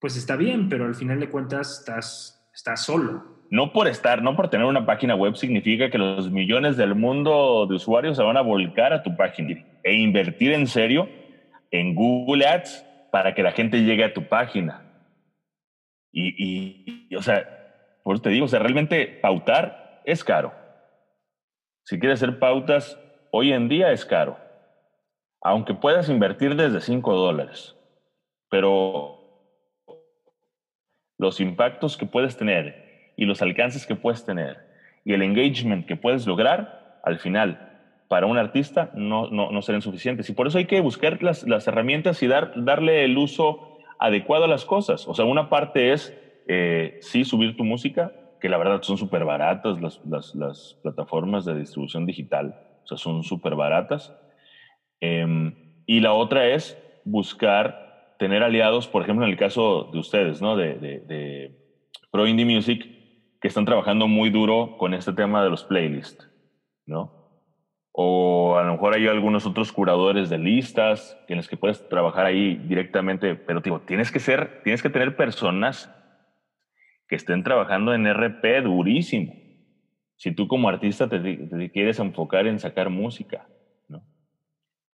[0.00, 3.44] pues está bien, pero al final de cuentas estás, estás solo.
[3.50, 7.66] No por estar, no por tener una página web significa que los millones del mundo
[7.68, 11.08] de usuarios se van a volcar a tu página e invertir en serio
[11.70, 14.88] en Google Ads para que la gente llegue a tu página
[16.12, 17.61] y, y, o sea,
[18.02, 20.52] por eso te digo, o sea, realmente pautar es caro.
[21.84, 22.98] Si quieres hacer pautas,
[23.30, 24.38] hoy en día es caro.
[25.40, 27.76] Aunque puedas invertir desde 5 dólares.
[28.48, 29.18] Pero
[31.18, 34.72] los impactos que puedes tener y los alcances que puedes tener
[35.04, 37.72] y el engagement que puedes lograr, al final,
[38.08, 40.28] para un artista no, no, no serán suficientes.
[40.28, 44.44] Y por eso hay que buscar las, las herramientas y dar, darle el uso adecuado
[44.44, 45.08] a las cosas.
[45.08, 46.16] O sea, una parte es,
[46.48, 51.44] eh, sí, subir tu música, que la verdad son súper baratas las, las, las, plataformas
[51.44, 54.14] de distribución digital, o sea, son súper baratas.
[55.00, 55.54] Em,
[55.86, 60.56] y la otra es buscar tener aliados, por ejemplo, en el caso de ustedes, ¿no?
[60.56, 61.56] De, de, de
[62.10, 62.86] Pro Indie Music,
[63.40, 66.28] que están trabajando muy duro con este tema de los playlists,
[66.86, 67.22] ¿no?
[67.92, 72.24] o a lo mejor hay algunos otros curadores de listas en los que puedes trabajar
[72.24, 75.94] ahí directamente, pero digo, tienes que ser, tienes que tener personas
[77.12, 79.34] que estén trabajando en RP durísimo.
[80.16, 83.46] Si tú como artista te, quieres enfocar en sacar música,
[83.86, 84.02] ¿no?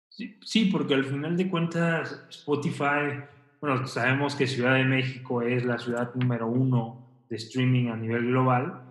[0.10, 3.22] Sí, porque al final de cuentas Spotify,
[3.62, 8.26] bueno, sabemos que Ciudad de México es la ciudad número uno de streaming a nivel
[8.26, 8.82] global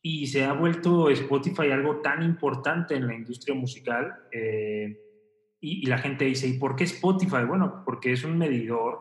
[0.00, 4.14] y se ha vuelto Spotify algo tan importante en la industria musical.
[4.30, 5.00] Eh,
[5.58, 7.44] y, la gente dice, ¿y por qué Spotify?
[7.44, 9.00] Bueno, porque es un medidor,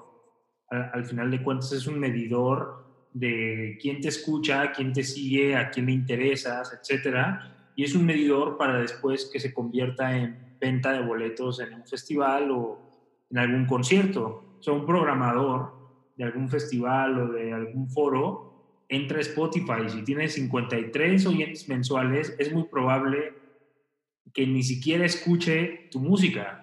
[0.67, 5.69] al, final de cuentas es un medidor de quién te escucha, quién te sigue, a
[5.69, 7.71] quién le interesas, etcétera.
[7.76, 11.86] Y es un medidor para después que se convierta en venta de boletos en un
[11.86, 12.80] festival o
[13.30, 14.56] en algún concierto.
[14.60, 15.74] O sea, un programador
[16.15, 18.52] de algún festival o de algún foro
[18.88, 19.89] entra a Spotify.
[19.89, 23.34] Si tiene 53 oyentes mensuales, es muy probable
[24.34, 26.61] que ni siquiera escuche tu música.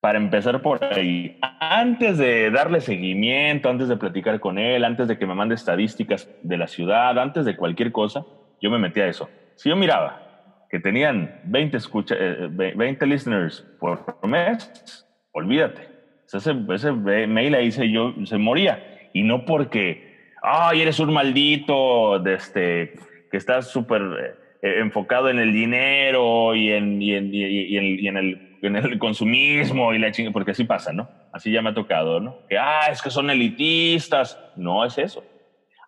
[0.00, 5.18] Para empezar por ahí, antes de darle seguimiento, antes de platicar con él, antes de
[5.18, 8.24] que me mande estadísticas de la ciudad, antes de cualquier cosa,
[8.60, 9.28] yo me metí a eso.
[9.56, 10.22] Si yo miraba
[10.70, 15.88] que tenían 20, escucha, 20 eh, listeners por mes, olvídate.
[16.32, 19.10] Ese, ese mail ahí se, yo, se moría.
[19.12, 22.94] Y no porque, ay, eres un maldito, este,
[23.30, 24.02] que estás súper
[24.62, 28.45] eh, enfocado en el dinero y en, y en, y en, el,
[28.98, 31.08] consumismo y la chinga, porque así pasa, ¿no?
[31.32, 32.38] Así ya me ha tocado, ¿no?
[32.48, 34.38] Que, ah, es que son elitistas.
[34.56, 35.24] No es eso.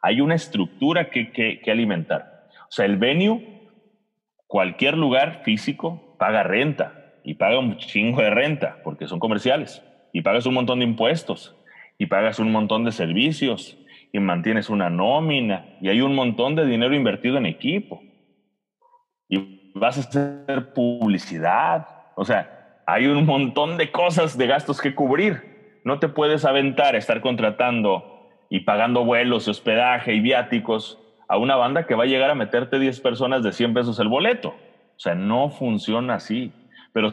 [0.03, 2.49] Hay una estructura que, que, que alimentar.
[2.69, 3.59] O sea, el venue
[4.47, 10.23] cualquier lugar físico paga renta y paga un chingo de renta porque son comerciales y
[10.23, 11.55] pagas un montón de impuestos
[11.99, 13.79] y pagas un montón de servicios
[14.13, 18.03] y mantienes una nómina y hay un montón de dinero invertido en equipo
[19.29, 21.87] y vas a hacer publicidad.
[22.17, 22.58] O sea,
[22.89, 25.81] hay un montón de cosas de gastos que cubrir.
[25.85, 30.99] No te puedes aventar a estar contratando y pagando vuelos, hospedaje y viáticos
[31.29, 34.09] a una banda que va a llegar a meterte 10 personas de 100 pesos el
[34.09, 34.49] boleto.
[34.49, 36.51] O sea, no funciona así.
[36.95, 37.13] Pero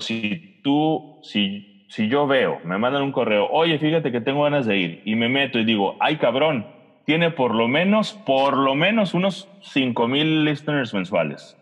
[0.00, 4.66] si tú, si, si yo veo, me mandan un correo, oye, fíjate que tengo ganas
[4.66, 6.66] de ir, y me meto y digo, ay cabrón,
[7.06, 11.59] tiene por lo menos, por lo menos unos 5 mil listeners mensuales.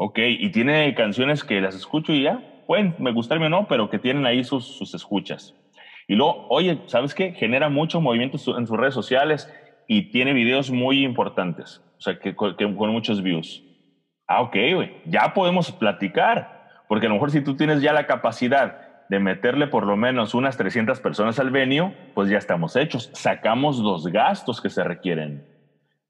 [0.00, 3.90] Ok, y tiene canciones que las escucho y ya, pueden me gustarme o no, pero
[3.90, 5.56] que tienen ahí sus, sus escuchas.
[6.06, 7.32] Y luego, oye, ¿sabes qué?
[7.32, 9.52] Genera mucho movimiento en sus redes sociales
[9.88, 13.64] y tiene videos muy importantes, o sea, que, con muchos views.
[14.28, 18.06] Ah, ok, güey, ya podemos platicar, porque a lo mejor si tú tienes ya la
[18.06, 23.10] capacidad de meterle por lo menos unas 300 personas al venue, pues ya estamos hechos,
[23.14, 25.44] sacamos los gastos que se requieren.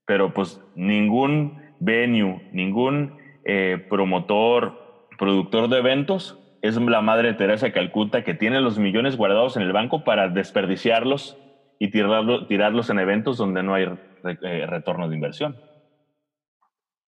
[0.05, 8.23] Pero pues ningún venue, ningún eh, promotor, productor de eventos es la madre Teresa Calcuta
[8.23, 11.39] que tiene los millones guardados en el banco para desperdiciarlos
[11.79, 13.85] y tirarlo, tirarlos en eventos donde no hay
[14.43, 15.57] eh, retorno de inversión.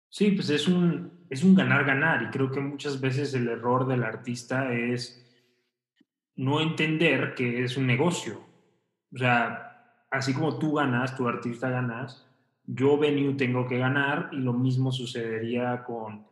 [0.09, 4.03] Sí, pues es un, es un ganar-ganar y creo que muchas veces el error del
[4.03, 5.19] artista es
[6.35, 8.41] no entender que es un negocio.
[9.13, 12.27] O sea, así como tú ganas, tu artista ganas,
[12.65, 16.25] yo venue tengo que ganar y lo mismo sucedería con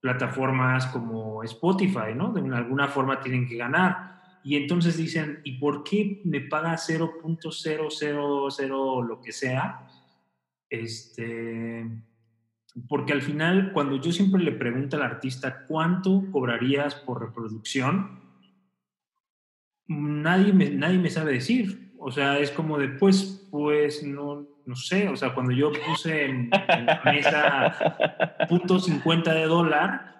[0.00, 2.32] plataformas como Spotify, ¿no?
[2.32, 9.08] De alguna forma tienen que ganar y entonces dicen, ¿y por qué me paga 0.000
[9.08, 9.88] lo que sea?
[10.68, 11.90] Este,
[12.86, 18.20] porque al final, cuando yo siempre le pregunto al artista, ¿cuánto cobrarías por reproducción?
[19.86, 21.94] Nadie me, nadie me sabe decir.
[21.98, 25.08] O sea, es como de, pues, pues, no, no sé.
[25.08, 30.14] O sea, cuando yo puse en, en la mesa punto .50 de dólar,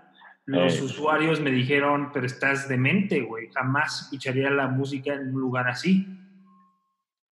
[0.47, 0.83] los eh.
[0.83, 6.07] usuarios me dijeron, pero estás demente, güey, jamás escucharía la música en un lugar así.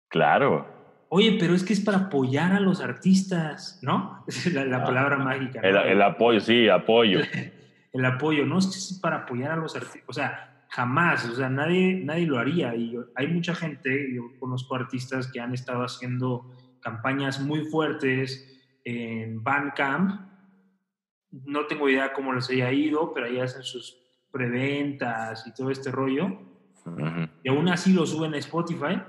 [0.07, 0.73] Claro.
[1.09, 4.23] Oye, pero es que es para apoyar a los artistas, ¿no?
[4.27, 5.61] Es la, ah, palabra mágica.
[5.61, 7.19] El, apoyo, sí, apoyo.
[7.93, 8.57] el apoyo, ¿no?
[8.57, 10.03] Es que es para apoyar a los artistas.
[10.07, 12.75] O sea, jamás, o sea, nadie, nadie lo haría.
[12.75, 16.51] Y hay mucha gente, yo conozco artistas que han estado haciendo
[16.85, 18.29] campañas muy fuertes
[18.83, 20.25] en Bandcamp
[21.43, 23.97] no tengo idea cómo les haya ido, pero ahí hacen sus
[24.31, 26.39] preventas y todo este rollo.
[27.43, 29.01] Y aún así lo suben a Spotify.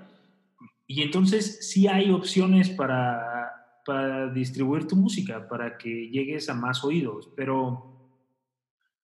[0.86, 3.52] Y entonces sí hay opciones para,
[3.84, 7.30] para distribuir tu música, para que llegues a más oídos.
[7.36, 8.10] Pero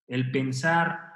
[0.09, 1.13] el pensar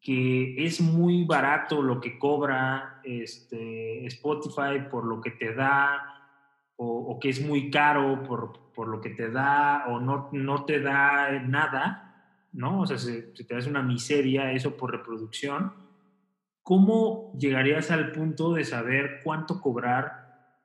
[0.00, 6.13] que es muy barato lo que cobra este, Spotify por lo que te da,
[6.76, 10.80] o, que es muy caro por, por, lo que te da o no, no te
[10.80, 12.80] da nada, ¿no?
[12.80, 15.72] O sea, si, te das una miseria eso por reproducción,
[16.62, 20.58] ¿cómo llegarías al punto de saber cuánto cobrar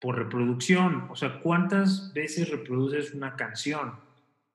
[0.00, 1.08] por reproducción?
[1.10, 3.94] O sea, ¿cuántas veces reproduces una canción?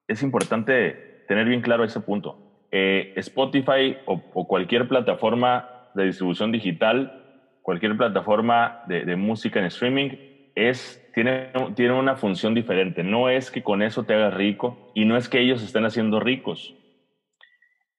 [0.08, 2.68] Es importante tener bien claro ese punto.
[2.76, 7.24] eh, Spotify o, cualquier plataforma de distribución digital,
[7.62, 10.10] cualquier plataforma de, música en streaming,
[10.56, 13.04] es, tiene, tiene una función diferente.
[13.04, 16.20] No es que con eso te hagas rico y no es que ellos estén haciendo
[16.20, 16.76] ricos.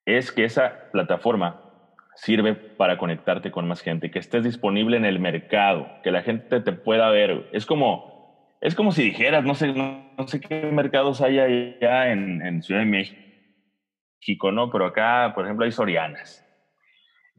[0.05, 1.61] Es que esa plataforma
[2.17, 6.61] sirve para conectarte con más gente, que estés disponible en el mercado, que la gente
[6.61, 7.49] te pueda ver.
[7.53, 12.41] Es como, es como si dijeras, no sé, no, sé qué mercados hay allá en,
[12.47, 13.25] en Ciudad de México
[14.53, 14.71] ¿no?
[14.71, 16.45] Pero acá, por ejemplo, hay Sorianas.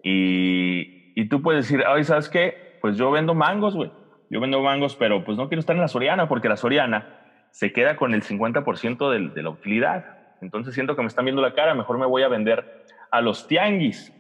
[0.04, 2.78] Y, y tú puedes decir, ay, ¿sabes qué?
[2.82, 3.92] Pues yo vendo mangos, güey.
[4.30, 7.22] Yo vendo mangos, pero pues no quiero estar en la Soriana porque la Soriana
[7.52, 10.18] se queda con el 50% de, de la utilidad.
[10.42, 13.48] Entonces siento que me están viendo la cara, mejor me voy a vender a los
[13.48, 14.14] tianguis.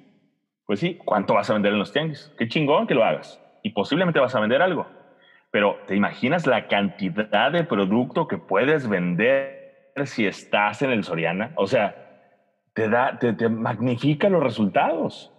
[0.65, 2.31] Pues sí, ¿cuánto vas a vender en los tianguis?
[2.37, 3.41] Qué chingón que lo hagas.
[3.61, 4.87] Y posiblemente vas a vender algo.
[5.51, 11.51] Pero ¿te imaginas la cantidad de producto que puedes vender si estás en el Soriana?
[11.55, 11.95] O sea,
[12.73, 15.31] te da, te, magnifica los resultados.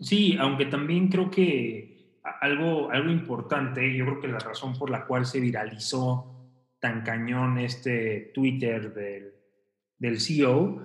[0.00, 1.91] Sí, aunque también creo que
[2.42, 7.56] algo, algo importante, yo creo que la razón por la cual se viralizó tan cañón
[7.58, 9.32] este Twitter del,
[9.96, 10.82] del CEO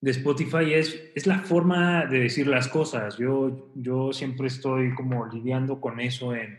[0.00, 3.16] de Spotify es, es la forma de decir las cosas.
[3.18, 6.58] Yo, yo siempre estoy como lidiando con eso en,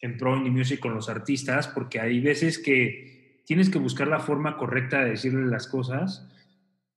[0.00, 4.20] en Pro Indie Music con los artistas, porque hay veces que tienes que buscar la
[4.20, 6.24] forma correcta de decirle las cosas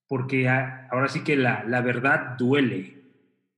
[0.08, 3.02] porque ahora sí que la, la verdad duele.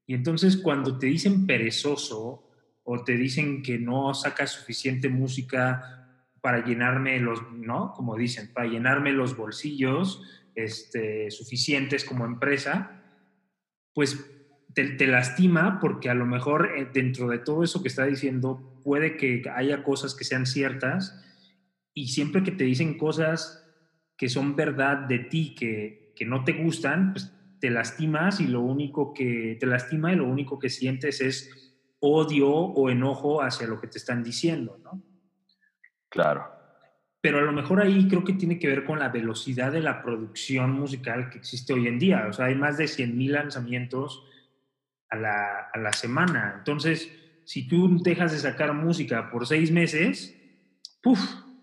[0.07, 2.44] Y entonces cuando te dicen perezoso
[2.85, 6.07] o te dicen que no sacas suficiente música
[6.39, 7.91] para llenarme los, ¿no?
[7.93, 10.21] Como dicen, para llenarme los bolsillos
[10.53, 13.01] este, suficientes como empresa,
[13.93, 14.23] pues
[14.75, 18.79] te, te, lastima porque a lo mejor eh, dentro de todo eso que está diciendo
[18.83, 21.19] puede que haya cosas que sean ciertas
[21.95, 23.67] y siempre que te dicen cosas
[24.15, 28.61] que son verdad de ti, que, que no te gustan, pues te lastimas y lo
[28.61, 31.64] único que te lastima y lo único que sientes es
[32.05, 35.01] odio o enojo hacia lo que te están diciendo, ¿no?
[36.09, 36.45] Claro.
[37.21, 40.03] Pero a lo mejor ahí creo que tiene que ver con la velocidad de la
[40.03, 42.27] producción musical que existe hoy en día.
[42.29, 44.23] O sea, hay más de 100.000 lanzamientos
[45.09, 46.55] a la, a la semana.
[46.59, 47.11] Entonces,
[47.43, 50.35] si tú dejas de sacar música por seis meses,
[51.01, 51.19] ¡puf!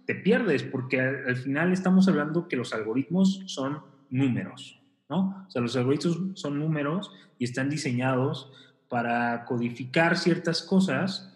[0.06, 5.46] te pierdes, porque al final estamos hablando que los algoritmos son números, ¿no?
[5.46, 8.52] O sea, los algoritmos son números y están diseñados
[8.92, 11.34] para codificar ciertas cosas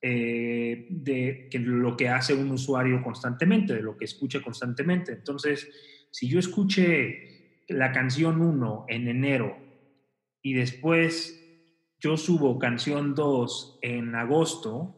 [0.00, 5.12] eh, de lo que hace un usuario constantemente, de lo que escucha constantemente.
[5.12, 5.68] Entonces,
[6.10, 9.54] si yo escuché la canción 1 en enero
[10.40, 11.44] y después
[12.00, 14.96] yo subo canción 2 en agosto,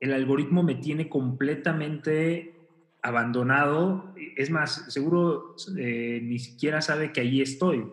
[0.00, 2.52] el algoritmo me tiene completamente
[3.00, 7.86] abandonado, es más, seguro eh, ni siquiera sabe que ahí estoy,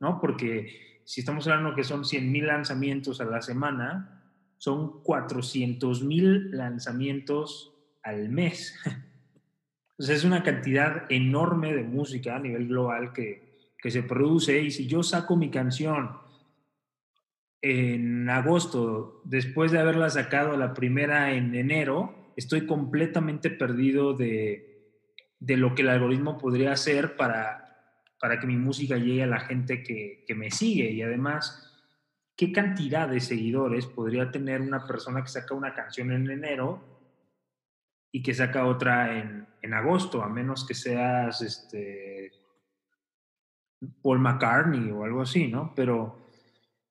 [0.00, 0.20] ¿no?
[0.20, 4.22] Porque si estamos hablando que son 100 mil lanzamientos a la semana,
[4.58, 8.74] son 400 mil lanzamientos al mes.
[9.90, 14.70] Entonces es una cantidad enorme de música a nivel global que, que se produce y
[14.70, 16.16] si yo saco mi canción
[17.62, 24.90] en agosto, después de haberla sacado la primera en enero, estoy completamente perdido de,
[25.38, 27.63] de lo que el algoritmo podría hacer para,
[28.20, 30.90] para que mi música llegue a la gente que, que me sigue.
[30.90, 31.72] Y además,
[32.36, 36.82] ¿qué cantidad de seguidores podría tener una persona que saca una canción en enero
[38.12, 40.22] y que saca otra en, en agosto?
[40.22, 42.32] A menos que seas este,
[44.02, 45.72] Paul McCartney o algo así, ¿no?
[45.74, 46.28] Pero,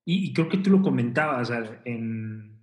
[0.04, 1.50] y, creo que tú lo comentabas
[1.84, 2.54] en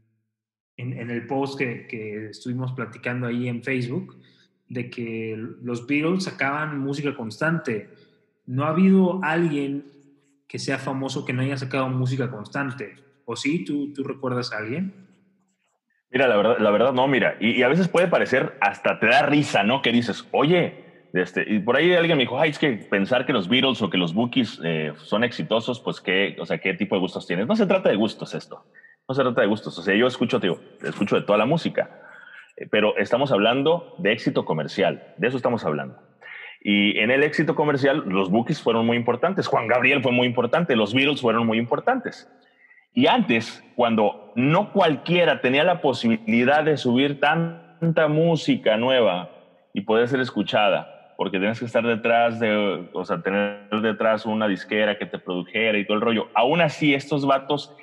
[0.81, 4.17] en, el post que, estuvimos platicando ahí en Facebook,
[4.67, 7.89] de que los Beatles sacaban música constante.
[8.45, 9.85] No ha habido alguien
[10.47, 12.95] que sea famoso que no haya sacado música constante.
[13.25, 13.63] ¿O sí?
[13.63, 15.07] ¿Tú, tú recuerdas a alguien?
[16.09, 17.37] Mira, la verdad, la verdad no, mira.
[17.39, 19.81] Y, a veces puede parecer, hasta te da risa, ¿no?
[19.81, 23.31] Que dices, oye, este, y por ahí alguien me dijo, ay, es que pensar que
[23.31, 26.95] los Beatles o que los Bookies eh, son exitosos, pues qué, o sea, qué tipo
[26.95, 27.47] de gustos tienes.
[27.47, 28.65] No se trata de gustos esto
[29.07, 29.77] no se trata de gustos.
[29.77, 31.89] O sea, yo escucho, digo, escucho de toda la música,
[32.55, 35.97] eh, pero estamos hablando de éxito comercial, de eso estamos hablando.
[36.63, 40.75] Y en el éxito comercial, los Bookies fueron muy importantes, Juan Gabriel fue muy importante,
[40.75, 42.29] los Beatles fueron muy importantes.
[42.93, 49.31] Y antes, cuando no cualquiera tenía la posibilidad de subir tanta música nueva
[49.73, 54.47] y poder ser escuchada, porque tienes que estar detrás de, o sea, tener detrás una
[54.47, 56.29] disquera que te produjera y todo el rollo.
[56.35, 57.75] Aún así, estos vatos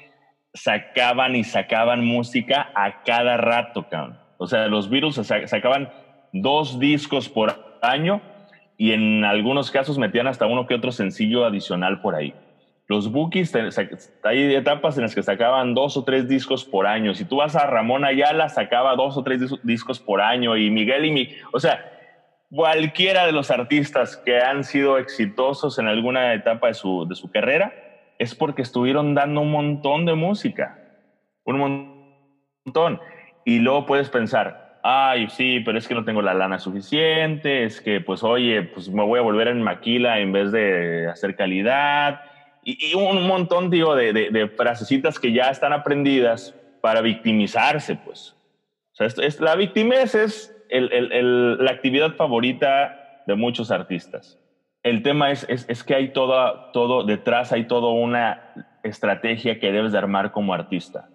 [0.55, 4.19] sacaban y sacaban música a cada rato, cabrón.
[4.37, 5.17] O sea, los Beatles
[5.47, 5.91] sacaban
[6.33, 8.21] dos discos por año
[8.79, 12.33] y en algunos casos metían hasta uno que otro sencillo adicional por ahí.
[12.87, 13.55] Los bookies,
[14.23, 17.13] hay etapas en las que sacaban dos o tres discos por año.
[17.13, 21.05] Si tú vas a Ramón Ayala, sacaba dos o tres discos por año y Miguel
[21.05, 21.85] y mi, o sea,
[22.51, 27.31] cualquiera de los artistas que han sido exitosos en alguna etapa de su, de su
[27.31, 27.75] carrera
[28.19, 30.79] es porque estuvieron dando un montón de música,
[31.45, 31.59] un
[32.65, 33.01] montón.
[33.45, 37.81] Y luego puedes pensar, ay, sí, pero es que no tengo la lana suficiente, es
[37.81, 42.21] que, pues, oye, pues me voy a volver en maquila en vez de hacer calidad
[42.63, 48.35] y, un montón, digo, de, de, frasecitas que ya están aprendidas para victimizarse, pues.
[48.93, 54.39] O sea, es, la victimez es el, el, la actividad favorita de muchos artistas.
[54.83, 59.73] El tema es, es, es que hay toda, todo, detrás hay toda una estrategia que
[59.73, 61.09] debes de armar como artista.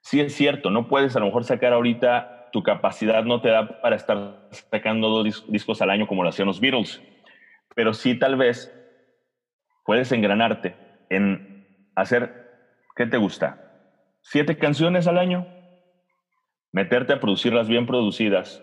[0.00, 3.68] Sí es cierto, no puedes a lo mejor sacar ahorita, tu capacidad no te da
[3.68, 7.02] para estar sacando dos discos al año como lo hacían los Beatles,
[7.74, 8.72] pero sí tal vez
[9.84, 10.74] puedes engranarte
[11.10, 11.46] en
[11.94, 12.32] hacer,
[12.94, 13.58] ¿qué te gusta?
[14.22, 15.46] ¿Siete canciones al año?
[16.72, 18.62] Meterte a producirlas bien producidas,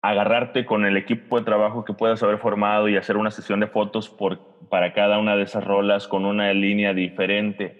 [0.00, 3.66] agarrarte con el equipo de trabajo que puedas haber formado y hacer una sesión de
[3.66, 4.40] fotos por,
[4.70, 7.79] para cada una de esas rolas con una línea diferente.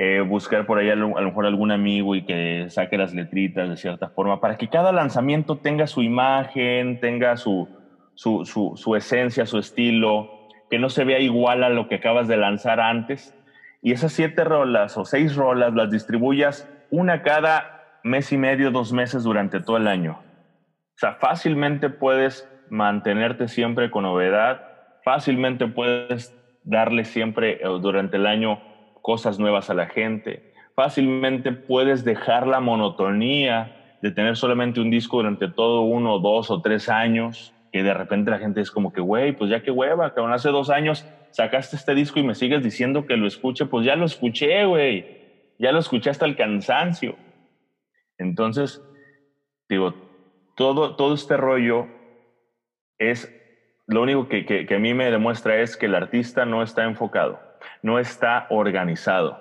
[0.00, 3.76] Eh, buscar por ahí a lo, mejor algún amigo y que saque las letritas de
[3.76, 7.68] cierta forma para que cada lanzamiento tenga su imagen, tenga su,
[8.14, 10.30] su, su, su esencia, su estilo,
[10.70, 13.34] que no se vea igual a lo que acabas de lanzar antes.
[13.82, 18.92] Y esas siete rolas o seis rolas las distribuyas una cada mes y medio, dos
[18.92, 20.12] meses durante todo el año.
[20.12, 24.62] O sea, fácilmente puedes mantenerte siempre con novedad,
[25.02, 26.32] fácilmente puedes
[26.62, 28.67] darle siempre eh, durante el año
[29.02, 30.44] cosas nuevas a la gente,
[30.74, 36.60] fácilmente puedes dejar la monotonía de tener solamente un disco durante todo uno, dos o
[36.60, 40.12] tres años que de repente la gente es como que, güey, pues ya qué hueva,
[40.14, 43.84] cabrón, hace dos años sacaste este disco y me sigues diciendo que lo escuche, pues
[43.84, 45.06] ya lo escuché, güey,
[45.58, 47.18] ya lo escuché hasta el cansancio.
[48.16, 48.82] Entonces,
[49.68, 49.94] digo,
[50.56, 51.86] todo, todo este rollo
[52.98, 53.32] es,
[53.86, 56.84] lo único que, que, que a mí me demuestra es que el artista no está
[56.84, 57.38] enfocado,
[57.82, 59.40] no está organizado.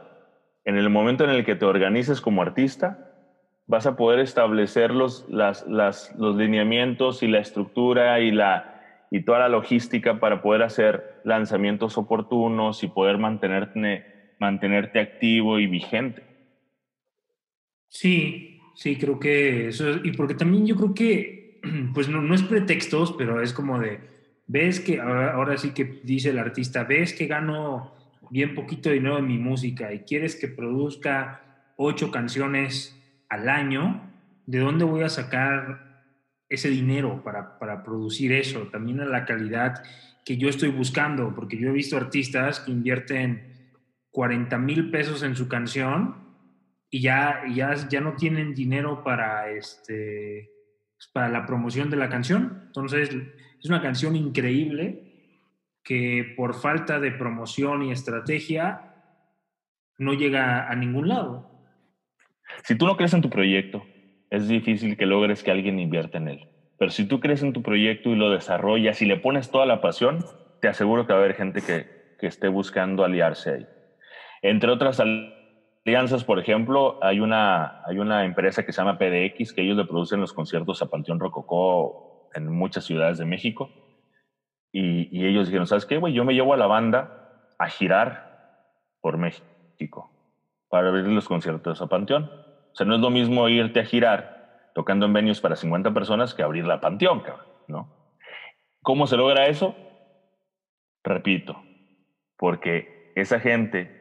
[0.66, 3.08] En el momento en el que te organices como artista,
[3.68, 9.22] vas a poder establecer los, las, las, los lineamientos y la estructura y, la, y
[9.22, 16.24] toda la logística para poder hacer lanzamientos oportunos y poder mantenerte, mantenerte activo y vigente.
[17.90, 21.62] Sí, sí, creo que eso es, y porque también yo creo que,
[21.94, 24.00] pues no, no es pretextos, pero es como de,
[24.48, 27.97] ves que, ahora, ahora sí que dice el artista, ves que gano
[28.30, 32.98] bien poquito dinero en mi música y quieres que produzca ocho canciones
[33.30, 34.12] al año,
[34.46, 36.04] ¿de dónde voy a sacar
[36.50, 38.68] ese dinero para, para producir eso?
[38.72, 39.84] También a la calidad
[40.26, 43.72] que yo estoy buscando, porque yo he visto artistas que invierten
[44.12, 46.16] 40 mil pesos en su canción
[46.90, 50.52] y ya, ya, ya no tienen dinero para, este,
[50.96, 52.64] pues, para la promoción de la canción.
[52.68, 55.07] Entonces, es una canción increíble
[55.88, 58.94] que por falta de promoción y estrategia
[59.98, 61.50] no llega a ningún lado.
[62.64, 63.84] Si tú no crees en tu proyecto,
[64.30, 66.50] es difícil que logres que alguien invierta en él.
[66.78, 69.80] Pero si tú crees en tu proyecto y lo desarrollas y le pones toda la
[69.80, 70.26] pasión,
[70.62, 71.88] te aseguro que va a haber gente que,
[72.20, 73.68] que esté buscando aliarse ahí.
[74.42, 79.62] Entre otras alianzas, por ejemplo, hay una, hay una empresa que se llama PDX, que
[79.62, 83.72] ellos le producen los conciertos a Panteón Rococó en muchas ciudades de México.
[84.72, 86.14] Y, ellos dijeron, ¿sabes qué, güey?
[86.14, 88.64] Yo me llevo a la banda a girar
[89.02, 90.12] por México
[90.70, 92.26] para abrir los conciertos a Panteón.
[92.26, 96.34] O sea, no es lo mismo irte a girar tocando en venues para 50 personas
[96.34, 97.24] que abrir la Panteón,
[97.68, 97.92] ¿no?
[98.84, 99.76] ¿Cómo se logra eso?
[101.04, 101.62] Repito,
[102.38, 103.98] porque esa gente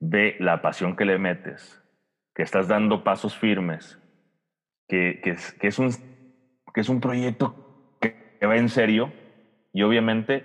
[0.00, 1.82] ve la pasión que le metes,
[2.34, 3.98] que estás dando pasos firmes,
[4.88, 5.90] que, que, es, que, es, un,
[6.74, 9.12] que es un proyecto que, va en serio
[9.76, 10.42] y obviamente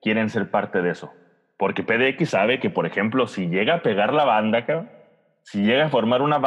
[0.00, 1.12] quieren ser parte de eso.
[1.58, 4.64] Porque PDX sabe que, por ejemplo, si llega a pegar la banda,
[5.42, 6.40] si llega a formar una,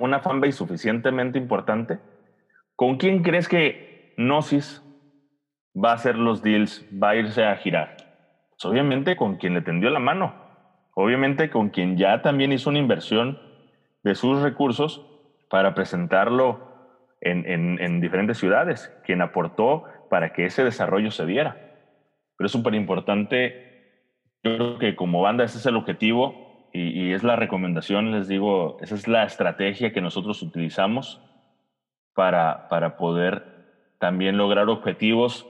[0.00, 1.98] una fanbase suficientemente importante,
[2.76, 4.84] ¿con quién crees que Gnosis
[5.74, 7.96] va a hacer los deals, va a irse a girar?
[8.50, 10.32] Pues obviamente con quien le tendió la mano,
[10.94, 13.36] obviamente con quien ya también hizo una inversión
[14.04, 15.04] de sus recursos
[15.48, 16.70] para presentarlo
[17.20, 21.69] en, en, en diferentes ciudades, quien aportó para que ese desarrollo se diera.
[22.40, 24.08] Pero es súper importante,
[24.42, 28.78] yo creo que como banda ese es el objetivo, y, es la recomendación, les digo,
[28.80, 31.20] esa es la estrategia que nosotros utilizamos
[32.14, 33.44] para, para poder
[33.98, 35.46] también lograr objetivos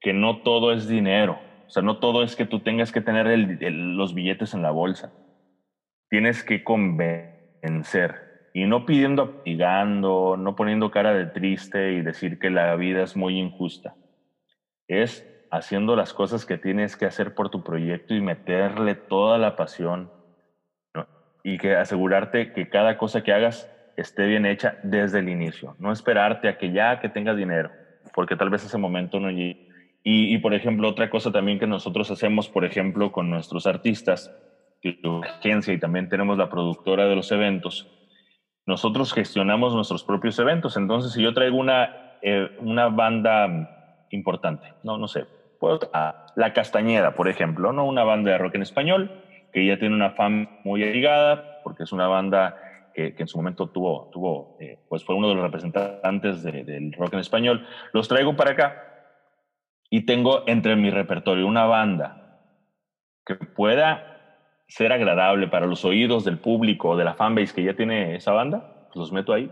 [0.00, 1.38] que no todo es dinero.
[1.66, 3.26] O sea, no todo es que tú tengas que tener
[3.70, 5.12] los billetes en la bolsa.
[6.08, 8.48] Tienes que convencer.
[8.54, 13.18] Y no pidiendo, pigando, no poniendo cara de triste y decir que la vida es
[13.18, 13.96] muy injusta.
[14.88, 19.54] Es haciendo las cosas que tienes que hacer por tu proyecto y meterle toda la
[19.54, 20.10] pasión.
[21.44, 25.76] Y que asegurarte que cada cosa que hagas esté bien hecha desde el inicio.
[25.78, 27.70] No esperarte a que ya que tengas dinero,
[28.14, 29.72] porque tal vez ese momento no llegue
[30.04, 34.34] y, por ejemplo, otra cosa también que nosotros hacemos, por ejemplo, con nuestros artistas,
[34.82, 37.88] la agencia y también tenemos la productora de los eventos,
[38.66, 40.76] nosotros gestionamos nuestros propios eventos.
[40.76, 45.24] Entonces, si yo traigo una, eh, una banda importante, no, no sé,
[45.62, 45.78] puedo,
[46.34, 47.86] La Castañeda, por ejemplo, ¿no?
[47.86, 51.92] una banda de rock en español, que ya tiene una fan muy ligada, porque es
[51.92, 52.56] una banda
[52.92, 57.12] que, en su momento tuvo, tuvo eh, pues fue uno de los representantes del rock
[57.14, 57.64] en español.
[57.92, 58.76] Los traigo para acá
[59.88, 62.40] y tengo entre mi repertorio una banda
[63.24, 64.02] que pueda
[64.66, 68.32] ser agradable para los oídos del público o de la fanbase que ya tiene esa
[68.32, 69.48] banda, pues los meto ahí.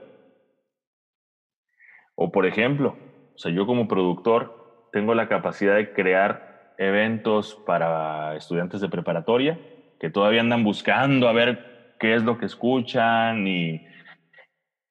[2.17, 2.97] O por ejemplo,
[3.33, 4.60] o sea, yo como productor
[4.93, 9.59] tengo la capacidad de crear eventos para estudiantes de preparatoria
[9.99, 13.87] que todavía andan buscando a ver qué es lo que escuchan y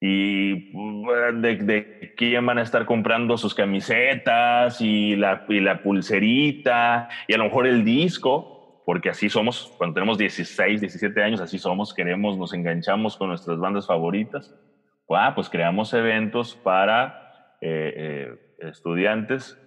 [0.00, 7.08] y de, de, quién van a estar comprando sus camisetas y la, y la pulserita
[7.28, 11.58] y a lo mejor el disco, porque así somos, cuando tenemos 16, 17 años, así
[11.58, 14.54] somos, queremos, nos enganchamos con nuestras bandas favoritas.
[15.10, 19.58] Ah, pues creamos eventos para eh, eh, estudiantes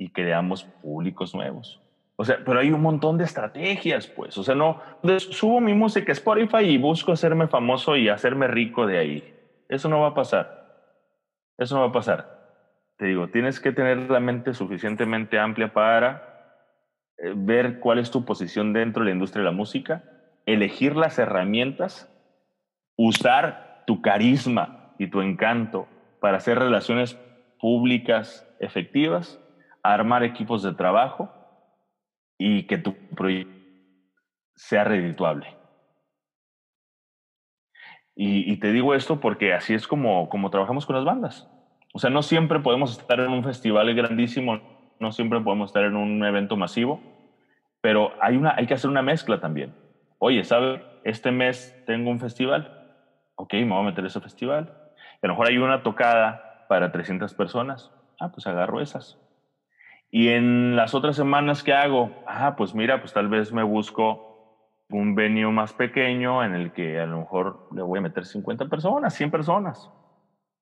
[0.00, 1.80] y creamos públicos nuevos.
[2.16, 4.36] O sea, pero hay un montón de estrategias, pues.
[4.36, 4.80] O sea, no,
[5.18, 9.34] subo mi música a Spotify y busco hacerme famoso y hacerme rico de ahí
[9.70, 10.66] eso no va a pasar.
[11.56, 12.40] Eso no va a pasar.
[12.96, 16.58] Te digo, tienes que tener la mente suficientemente amplia para
[17.16, 20.02] eh, ver cuál es tu posición dentro de la industria de la música,
[20.44, 22.12] elegir las herramientas,
[22.96, 25.86] usar tu carisma y tu encanto
[26.20, 27.14] para hacer relaciones
[27.60, 29.39] públicas efectivas,
[29.82, 31.30] armar equipos de trabajo
[32.38, 33.50] y que tu proyecto
[34.54, 35.46] sea redituable.
[38.22, 41.48] Y, te digo esto porque así es como, como trabajamos con las bandas.
[41.94, 44.60] O sea, no siempre podemos estar en un festival grandísimo,
[44.98, 47.00] no siempre podemos estar en un evento masivo,
[47.80, 49.74] pero hay, una, hay que hacer una mezcla también.
[50.18, 50.84] Oye, ¿sabe?
[51.02, 52.70] Este mes tengo un festival.
[53.36, 54.70] Ok, me voy a meter a ese festival.
[55.22, 57.90] a lo mejor hay una tocada para 300 personas.
[58.20, 59.19] Ah, pues agarro esas.
[60.10, 64.30] Y en las otras semanas que hago, ah, pues mira, pues tal vez me busco
[64.90, 68.66] un venue más pequeño en el que a lo mejor le voy a meter 50
[68.66, 69.90] personas, 100 personas.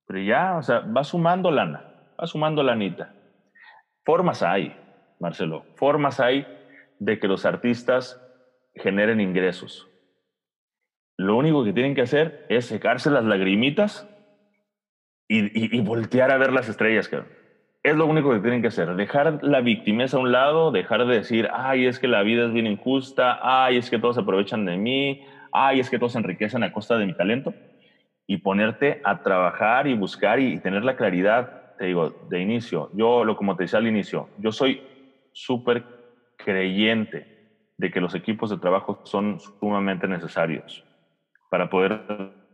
[0.06, 1.84] Pero ya, o sea, va sumando lana,
[2.20, 3.14] va sumando lanita.
[4.04, 4.76] Formas hay,
[5.18, 6.46] Marcelo, formas hay
[6.98, 8.22] de que los artistas
[8.74, 9.88] generen ingresos.
[11.16, 14.08] Lo único que tienen que hacer es secarse las lagrimitas
[15.26, 17.37] y, y, voltear a ver las estrellas, cabrón.
[17.88, 21.14] Es lo único que tienen que hacer, dejar la victimeza a un lado, dejar de
[21.14, 24.66] decir, ay, es que la vida es bien injusta, ay, es que todos se aprovechan
[24.66, 25.18] de mí,
[25.52, 27.56] ay, es que todos se enriquecen a costa de mi talento,
[28.26, 32.90] y ponerte a trabajar y buscar y, tener la claridad, te digo, de inicio.
[32.92, 34.82] Yo, lo como te decía al inicio, yo soy
[35.32, 35.86] súper
[36.36, 37.26] creyente
[37.78, 40.84] de que los equipos de trabajo son sumamente necesarios
[41.50, 42.04] para poder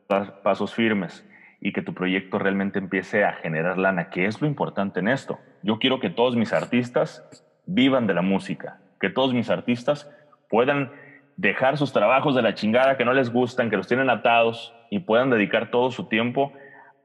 [0.09, 1.27] dar pasos firmes
[1.65, 5.39] y que tu proyecto realmente empiece a generar lana, que es lo importante en esto.
[5.63, 7.27] Yo quiero que todos mis artistas
[7.65, 10.11] vivan de la música, que todos mis artistas
[10.51, 10.93] puedan
[11.39, 14.99] dejar sus trabajos de la chingada que no les gustan, que los tienen atados y
[14.99, 16.53] puedan dedicar todo su tiempo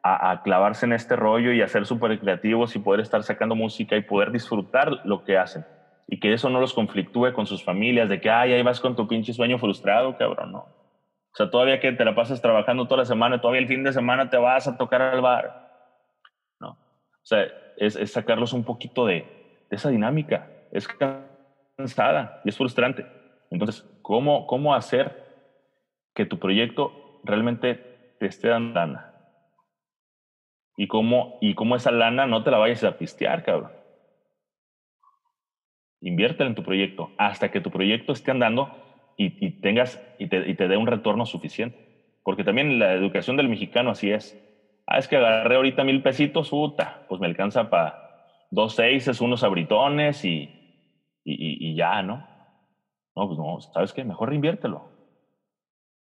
[0.03, 3.95] a, clavarse en este rollo y a ser súper creativos y poder estar sacando música
[3.95, 5.65] y poder disfrutar lo que hacen.
[6.05, 8.97] Y que eso no los conflictúe con sus familias, de que, ay, ahí vas con
[8.97, 10.78] tu pinche sueño frustrado, cabrón, no.
[11.33, 13.93] O sea, todavía que te la pasas trabajando toda la semana, todavía el fin de
[13.93, 15.69] semana te vas a tocar al bar.
[16.59, 16.69] ¿no?
[16.71, 20.47] O sea, es, sacarlos un poquito de, de, esa dinámica.
[20.71, 23.05] Es cansada y es frustrante.
[23.51, 25.23] Entonces, ¿cómo, ¿cómo hacer
[26.13, 29.13] que tu proyecto realmente te esté dando lana?
[30.75, 33.71] Y cómo, y cómo esa lana no te la vayas a pistear, cabrón.
[36.01, 38.88] Inviértela en tu proyecto hasta que tu proyecto esté andando
[39.21, 41.77] y, tengas y te, y te dé un retorno suficiente.
[42.23, 44.37] Porque también la educación del mexicano así es.
[44.87, 47.95] Ah, es que agarré ahorita mil pesitos, puta, pues me alcanza para
[48.49, 50.49] dos seises, unos abritones y,
[51.23, 52.25] y, y, ya, ¿no?
[53.15, 54.03] No, pues no, ¿sabes qué?
[54.05, 54.89] Mejor reinviértelo.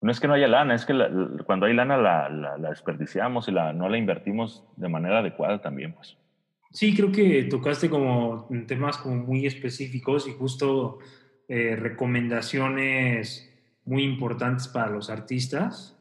[0.02, 0.93] No es que no haya lana, es que
[1.45, 5.93] cuando hay lana la, la, desperdiciamos y la, no la invertimos de manera adecuada también,
[5.93, 6.18] pues.
[6.72, 11.00] Sí, creo que tocaste como temas como muy específicos y justo
[11.50, 13.52] eh, recomendaciones
[13.84, 16.00] muy importantes para los artistas.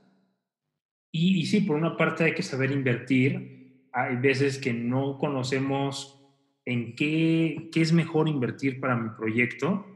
[1.10, 3.88] Y, y, sí, por una parte hay que saber invertir.
[3.92, 6.22] Hay veces que no conocemos
[6.66, 9.86] en qué, qué es mejor invertir para mi proyecto,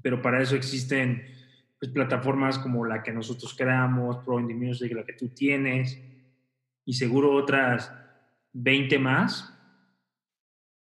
[0.00, 1.22] pero para eso existen
[1.78, 6.02] pues, plataformas como la que nosotros creamos, Pro Indie Music, la que tú tienes,
[6.86, 7.92] y seguro otras
[8.54, 9.54] 20 más,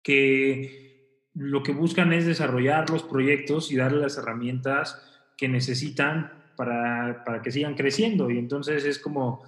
[0.03, 0.90] que
[1.35, 5.01] lo que buscan es desarrollar los proyectos y darle las herramientas
[5.37, 8.31] que necesitan para, para que sigan creciendo.
[8.31, 9.43] Y entonces es como,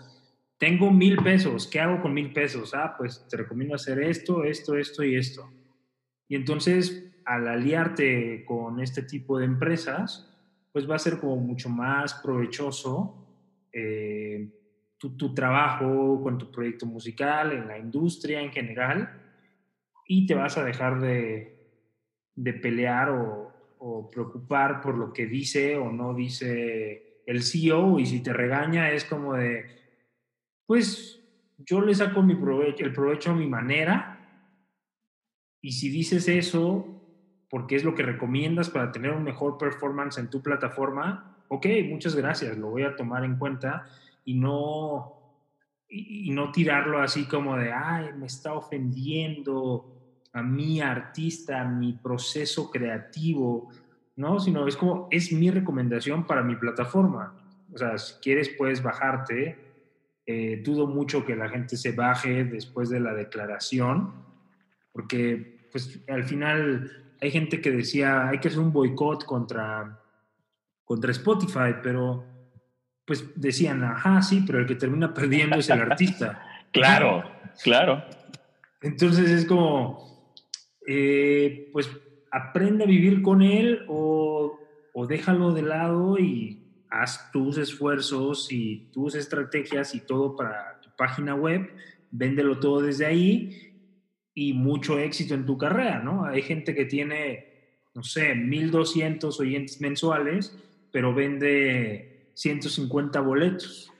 [0.58, 2.72] tengo mil pesos, ¿qué hago con mil pesos?
[2.74, 5.50] Ah, pues te recomiendo hacer esto, esto, esto y esto.
[6.28, 10.28] Y entonces, al aliarte con este tipo de empresas,
[10.72, 13.26] pues va a ser como mucho más provechoso
[13.72, 14.48] eh,
[14.96, 19.20] tu, tu, trabajo con tu proyecto musical, en la industria en general,
[20.06, 21.51] y te vas a dejar de,
[22.34, 23.52] de pelear o,
[23.84, 28.92] o preocupar por lo que dice o no dice el CEO y si te regaña
[28.92, 29.66] es como de,
[30.66, 31.20] pues
[31.58, 34.18] yo le saco mi provecho, el provecho a mi manera
[35.60, 36.86] y si dices eso
[37.50, 42.14] porque es lo que recomiendas para tener un mejor performance en tu plataforma, ok, muchas
[42.14, 43.84] gracias, lo voy a tomar en cuenta
[44.24, 45.36] y no,
[45.88, 50.01] y, y no tirarlo así como de, ay, me está ofendiendo
[50.32, 53.70] a mi artista, a mi proceso creativo,
[54.16, 54.40] ¿no?
[54.40, 57.34] Sino es como, es mi recomendación para mi plataforma.
[57.72, 59.70] O sea, si quieres puedes bajarte.
[60.24, 64.14] Eh, dudo mucho que la gente se baje después de la declaración,
[64.92, 70.00] porque pues al final hay gente que decía, hay que hacer un boicot contra,
[70.84, 72.24] contra Spotify, pero
[73.04, 76.40] pues decían, ajá, sí, pero el que termina perdiendo es el artista.
[76.72, 77.24] claro,
[77.62, 78.04] claro.
[78.80, 80.11] Entonces es como,
[80.86, 81.90] eh, pues
[82.30, 84.58] aprende a vivir con él o,
[84.92, 90.90] o, déjalo de lado y haz tus esfuerzos y tus estrategias y todo para tu
[90.96, 91.70] página web,
[92.10, 93.72] véndelo todo desde ahí
[94.34, 96.24] y mucho éxito en tu carrera, ¿no?
[96.24, 100.56] Hay gente que tiene, no sé, 1200 oyentes mensuales,
[100.90, 103.92] pero vende 150 boletos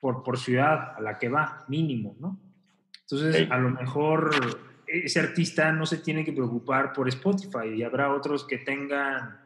[0.00, 2.38] por, por ciudad a la que va, mínimo, ¿no?
[3.02, 8.12] Entonces, a lo mejor ese artista no se tiene que preocupar por Spotify y habrá
[8.12, 9.38] otros que tengan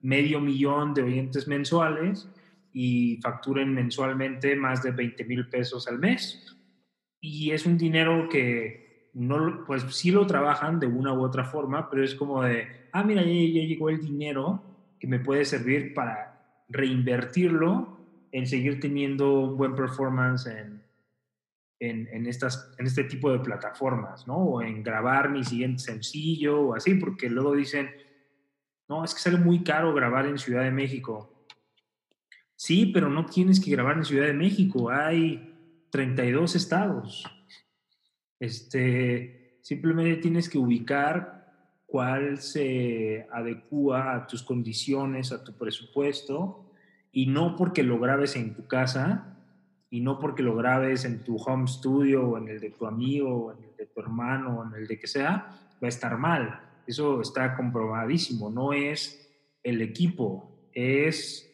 [0.00, 2.28] medio millón de oyentes mensuales
[2.72, 6.56] y facturen mensualmente más de 20 mil pesos al mes.
[7.20, 11.90] Y es un dinero que no, pues sí lo trabajan de una u otra forma,
[11.90, 14.62] pero es como de, ah, mira, ya, llegó el dinero
[15.00, 17.98] que me puede servir para reinvertirlo
[18.30, 20.77] en seguir teniendo buen performance en,
[21.80, 24.36] en, estas, en este tipo de plataformas, ¿no?
[24.36, 27.90] O en grabar mi siguiente sencillo o así, porque luego dicen,
[28.88, 31.44] no, es que sale muy caro grabar en Ciudad de México.
[32.56, 35.54] Sí, pero no tienes que grabar en Ciudad de México, hay
[35.90, 37.24] 32 estados.
[38.40, 41.38] Este, simplemente tienes que ubicar
[41.86, 46.72] cuál se adecua a tus condiciones, a tu presupuesto,
[47.12, 49.37] y no porque lo grabes en tu casa,
[49.90, 53.46] y no porque lo grabes en tu home studio o en el de tu amigo
[53.46, 56.18] o en el de tu hermano o en el de que sea, va a estar
[56.18, 56.60] mal.
[56.86, 58.50] Eso está comprobadísimo.
[58.50, 59.28] No es
[59.62, 61.48] el equipo, es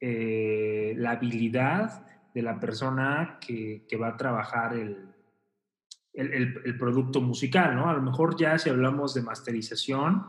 [0.00, 5.08] eh, la habilidad de la persona que, que va a trabajar el,
[6.12, 7.88] el, el, producto musical, ¿no?
[7.88, 10.26] A lo mejor ya si hablamos de masterización,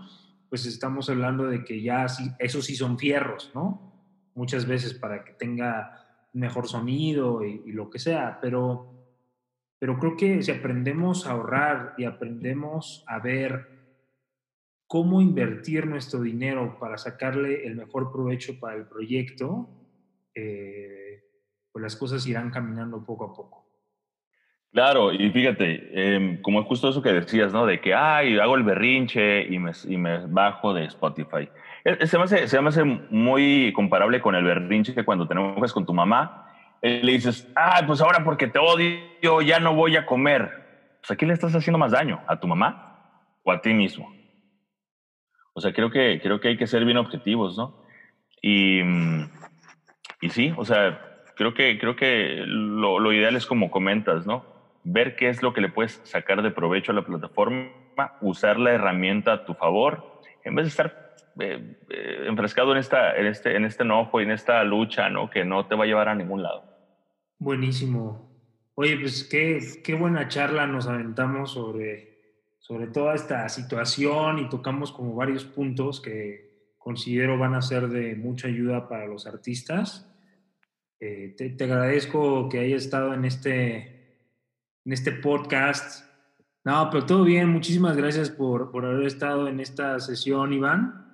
[0.49, 3.93] pues estamos hablando de que ya sí, esos sí son fierros, ¿no?
[4.35, 8.93] Muchas veces para que tenga mejor sonido y, lo que sea, pero,
[9.79, 13.77] pero creo que si aprendemos a ahorrar y aprendemos a ver
[14.87, 19.69] cómo invertir nuestro dinero para sacarle el mejor provecho para el proyecto,
[20.33, 21.23] eh,
[21.71, 23.66] pues las cosas irán caminando poco a poco.
[24.73, 27.65] Claro, y fíjate, eh, como es justo eso que decías, ¿no?
[27.65, 31.49] De que, ay, hago el berrinche y me, y me bajo de Spotify.
[31.83, 32.69] Eh, se me, hace, se me
[33.09, 36.51] muy comparable con el berrinche que cuando te enojas con tu mamá,
[36.81, 40.51] eh, le dices, ah, pues ahora porque te odio ya no voy a comer.
[41.01, 44.13] Pues aquí le estás haciendo más daño, a tu mamá o a ti mismo.
[45.53, 47.83] O sea, creo que, creo que hay que ser bien objetivos, ¿no?
[48.41, 49.29] Y, mm,
[50.21, 50.99] y sí, o sea,
[51.35, 54.56] creo que, creo que lo ideal es como comentas, ¿no?
[54.89, 57.73] Ver qué es lo que le puedes sacar de provecho a la plataforma,
[58.21, 63.17] usar la herramienta a tu favor, en vez de estar eh, eh, enfrescado en, esta,
[63.17, 65.29] en, este, en este enojo y en esta lucha, ¿no?
[65.29, 66.63] Que no te va a llevar a ningún lado.
[67.37, 68.31] Buenísimo.
[68.75, 74.93] Oye, pues qué, qué buena charla nos aventamos sobre, sobre toda esta situación y tocamos
[74.93, 80.09] como varios puntos que considero van a ser de mucha ayuda para los artistas.
[81.01, 83.96] Eh, te, te, agradezco que hayas estado en este,
[84.87, 86.09] en este podcast.
[86.63, 87.49] No, pero todo bien.
[87.49, 91.05] Muchísimas gracias por, por haber estado en esta sesión, Iván.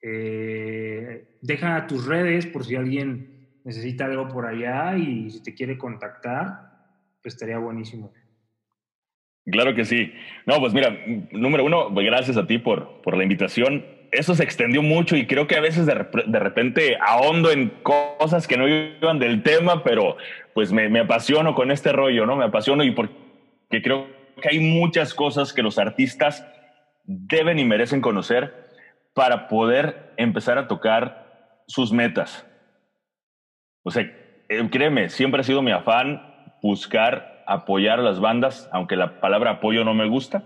[0.00, 5.76] Eh, deja tus redes por si alguien necesita algo por allá y si te quiere
[5.76, 6.60] contactar,
[7.22, 8.12] pues estaría buenísimo.
[9.46, 10.12] Claro que sí.
[10.46, 10.96] No, pues mira,
[11.32, 13.84] número uno, gracias a ti por, por la invitación.
[14.12, 18.46] Eso se extendió mucho y creo que a veces de, de repente ahondo en cosas
[18.46, 20.16] que no iban del tema, pero
[20.56, 22.34] pues me, me, apasiono con este rollo, ¿no?
[22.34, 23.12] Me apasiono y porque
[23.82, 24.06] creo
[24.40, 26.46] que hay muchas cosas que los artistas
[27.04, 28.54] deben y merecen conocer
[29.12, 32.46] para poder empezar a tocar sus metas.
[33.82, 34.10] O sea,
[34.48, 36.22] eh, créeme, siempre ha sido mi afán
[36.62, 40.44] buscar apoyar a las bandas, aunque la palabra apoyo no me gusta,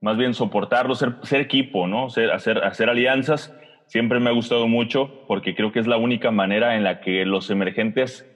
[0.00, 2.08] más bien soportarlo, ser, ser equipo, ¿no?
[2.08, 3.52] Ser, hacer, hacer alianzas.
[3.86, 7.26] Siempre me ha gustado mucho porque creo que es la única manera en la que
[7.26, 8.29] los emergentes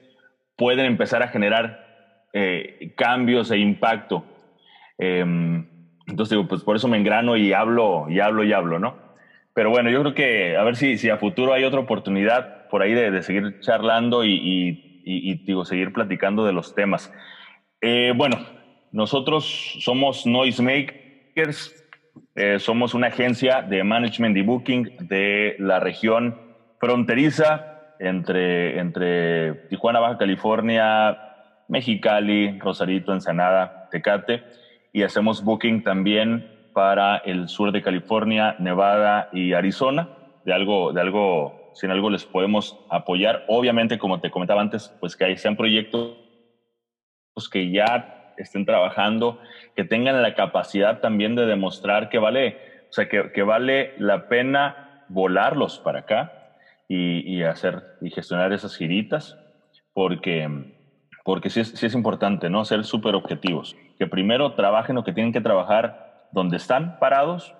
[0.56, 1.84] pueden empezar a generar
[2.32, 4.24] eh, cambios e impacto.
[4.98, 5.66] Em,
[6.06, 8.98] entonces digo, pues por eso me engrano y hablo y hablo y hablo, ¿no?
[9.54, 12.82] Pero bueno, yo creo que a ver si, si a futuro hay otra oportunidad por
[12.82, 17.12] ahí de, de seguir charlando y, y, y, digo, seguir platicando de los temas.
[17.80, 18.36] Eh, bueno,
[18.90, 21.84] nosotros somos Noisemakers,
[22.34, 26.40] eh, somos una agencia de management y booking de la región
[26.80, 27.73] fronteriza
[28.04, 31.18] entre, entre Tijuana, Baja California,
[31.68, 34.42] Mexicali, Rosarito, Ensenada, Tecate,
[34.92, 40.08] y hacemos booking también para el sur de California, Nevada y Arizona.
[40.44, 43.44] De algo, de algo, si en algo les podemos apoyar.
[43.48, 46.18] Obviamente, como te comentaba antes, pues que sean proyectos
[47.50, 49.40] que ya estén trabajando,
[49.74, 52.58] que tengan la capacidad también de demostrar que vale,
[52.90, 56.43] o sea, que, que vale la pena volarlos para acá
[56.88, 59.38] y, hacer y gestionar esas giritas,
[59.92, 60.48] porque,
[61.24, 62.64] porque sí es, sí es importante, ¿no?
[62.64, 63.76] Ser súper objetivos.
[63.98, 67.54] Que primero trabajen lo que tienen que trabajar donde están parados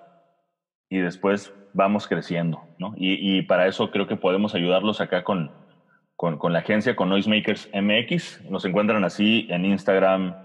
[0.89, 2.93] y después vamos creciendo, ¿no?
[2.97, 5.51] Y, para eso creo que podemos ayudarlos acá con,
[6.15, 8.49] con, la agencia, con Noisemakers MX.
[8.49, 10.35] Nos encuentran así en Instagram,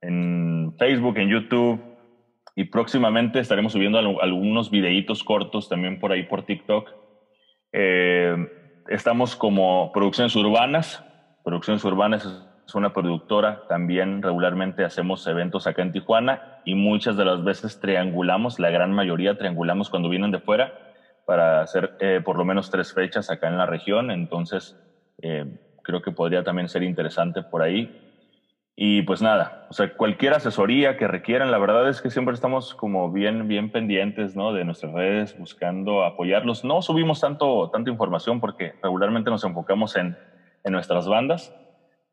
[0.00, 1.80] en Facebook, en YouTube.
[2.54, 6.99] Y próximamente estaremos subiendo algunos videitos cortos también por ahí por TikTok.
[7.72, 8.34] Eh,
[8.88, 11.04] estamos como Producciones Urbanas.
[11.42, 12.26] Producciones Urbanas
[12.70, 17.80] es una productora, también regularmente hacemos eventos acá en Tijuana y muchas de las veces
[17.80, 20.72] triangulamos, la gran mayoría triangulamos cuando vienen de fuera
[21.24, 24.76] para hacer eh, por lo menos tres fechas acá en la región, entonces
[25.22, 25.44] eh,
[25.82, 28.09] creo que podría también ser interesante por ahí.
[28.76, 32.74] Y pues nada, o sea, cualquier asesoría que requieran, la verdad es que siempre estamos
[32.74, 34.52] como bien, bien pendientes, ¿no?
[34.52, 36.64] De nuestras redes, buscando apoyarlos.
[36.64, 40.16] No subimos tanto, tanta información porque regularmente nos enfocamos en,
[40.64, 41.54] en nuestras bandas,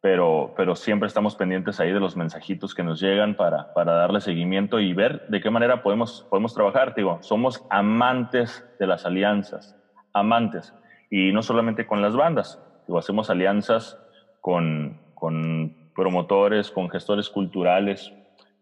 [0.02, 4.22] pero, pero siempre estamos pendientes ahí de los mensajitos que nos llegan para, para darle
[4.22, 6.94] seguimiento y ver de qué manera podemos, podemos trabajar.
[6.96, 9.76] Digo, somos amantes de las alianzas,
[10.14, 10.74] amantes,
[11.10, 13.98] y no solamente con las bandas, digo, hacemos alianzas
[14.42, 18.14] con, con promotores, con gestores culturales,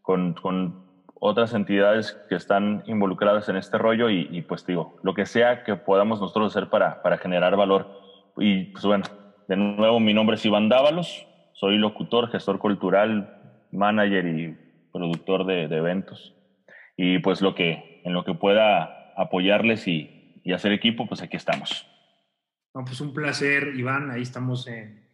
[0.01, 0.83] con, con,
[1.17, 5.63] otras entidades que están involucradas en este rollo y, y, pues digo, lo que sea
[5.63, 7.89] que podamos nosotros hacer para, para generar valor.
[8.38, 9.05] Y pues bueno,
[9.47, 14.57] de nuevo, mi nombre es Iván Dávalos, soy locutor, gestor cultural, manager y
[14.91, 16.36] productor de, eventos.
[16.97, 21.38] Y pues lo que, en lo que pueda apoyarles y, y, hacer equipo, pues aquí
[21.38, 21.88] estamos.
[22.73, 24.11] No, pues un placer, Iván.
[24.11, 25.05] Ahí estamos en,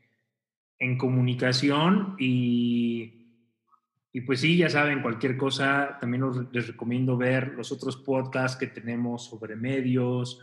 [0.81, 3.37] en comunicación y,
[4.11, 8.65] y, pues sí, ya saben, cualquier cosa, también les recomiendo ver los otros podcasts que
[8.65, 10.39] tenemos sobre medios,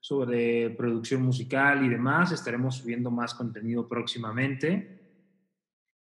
[0.00, 2.32] sobre producción musical y demás.
[2.32, 5.22] Estaremos subiendo más contenido próximamente.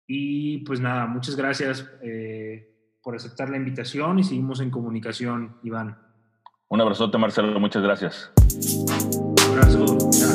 [0.07, 5.99] Y pues nada, muchas gracias eh, por aceptar la invitación y seguimos en comunicación, Iván.
[6.69, 7.59] Un abrazote, Marcelo.
[7.59, 8.31] Muchas gracias.
[8.39, 10.26] Un abrazo.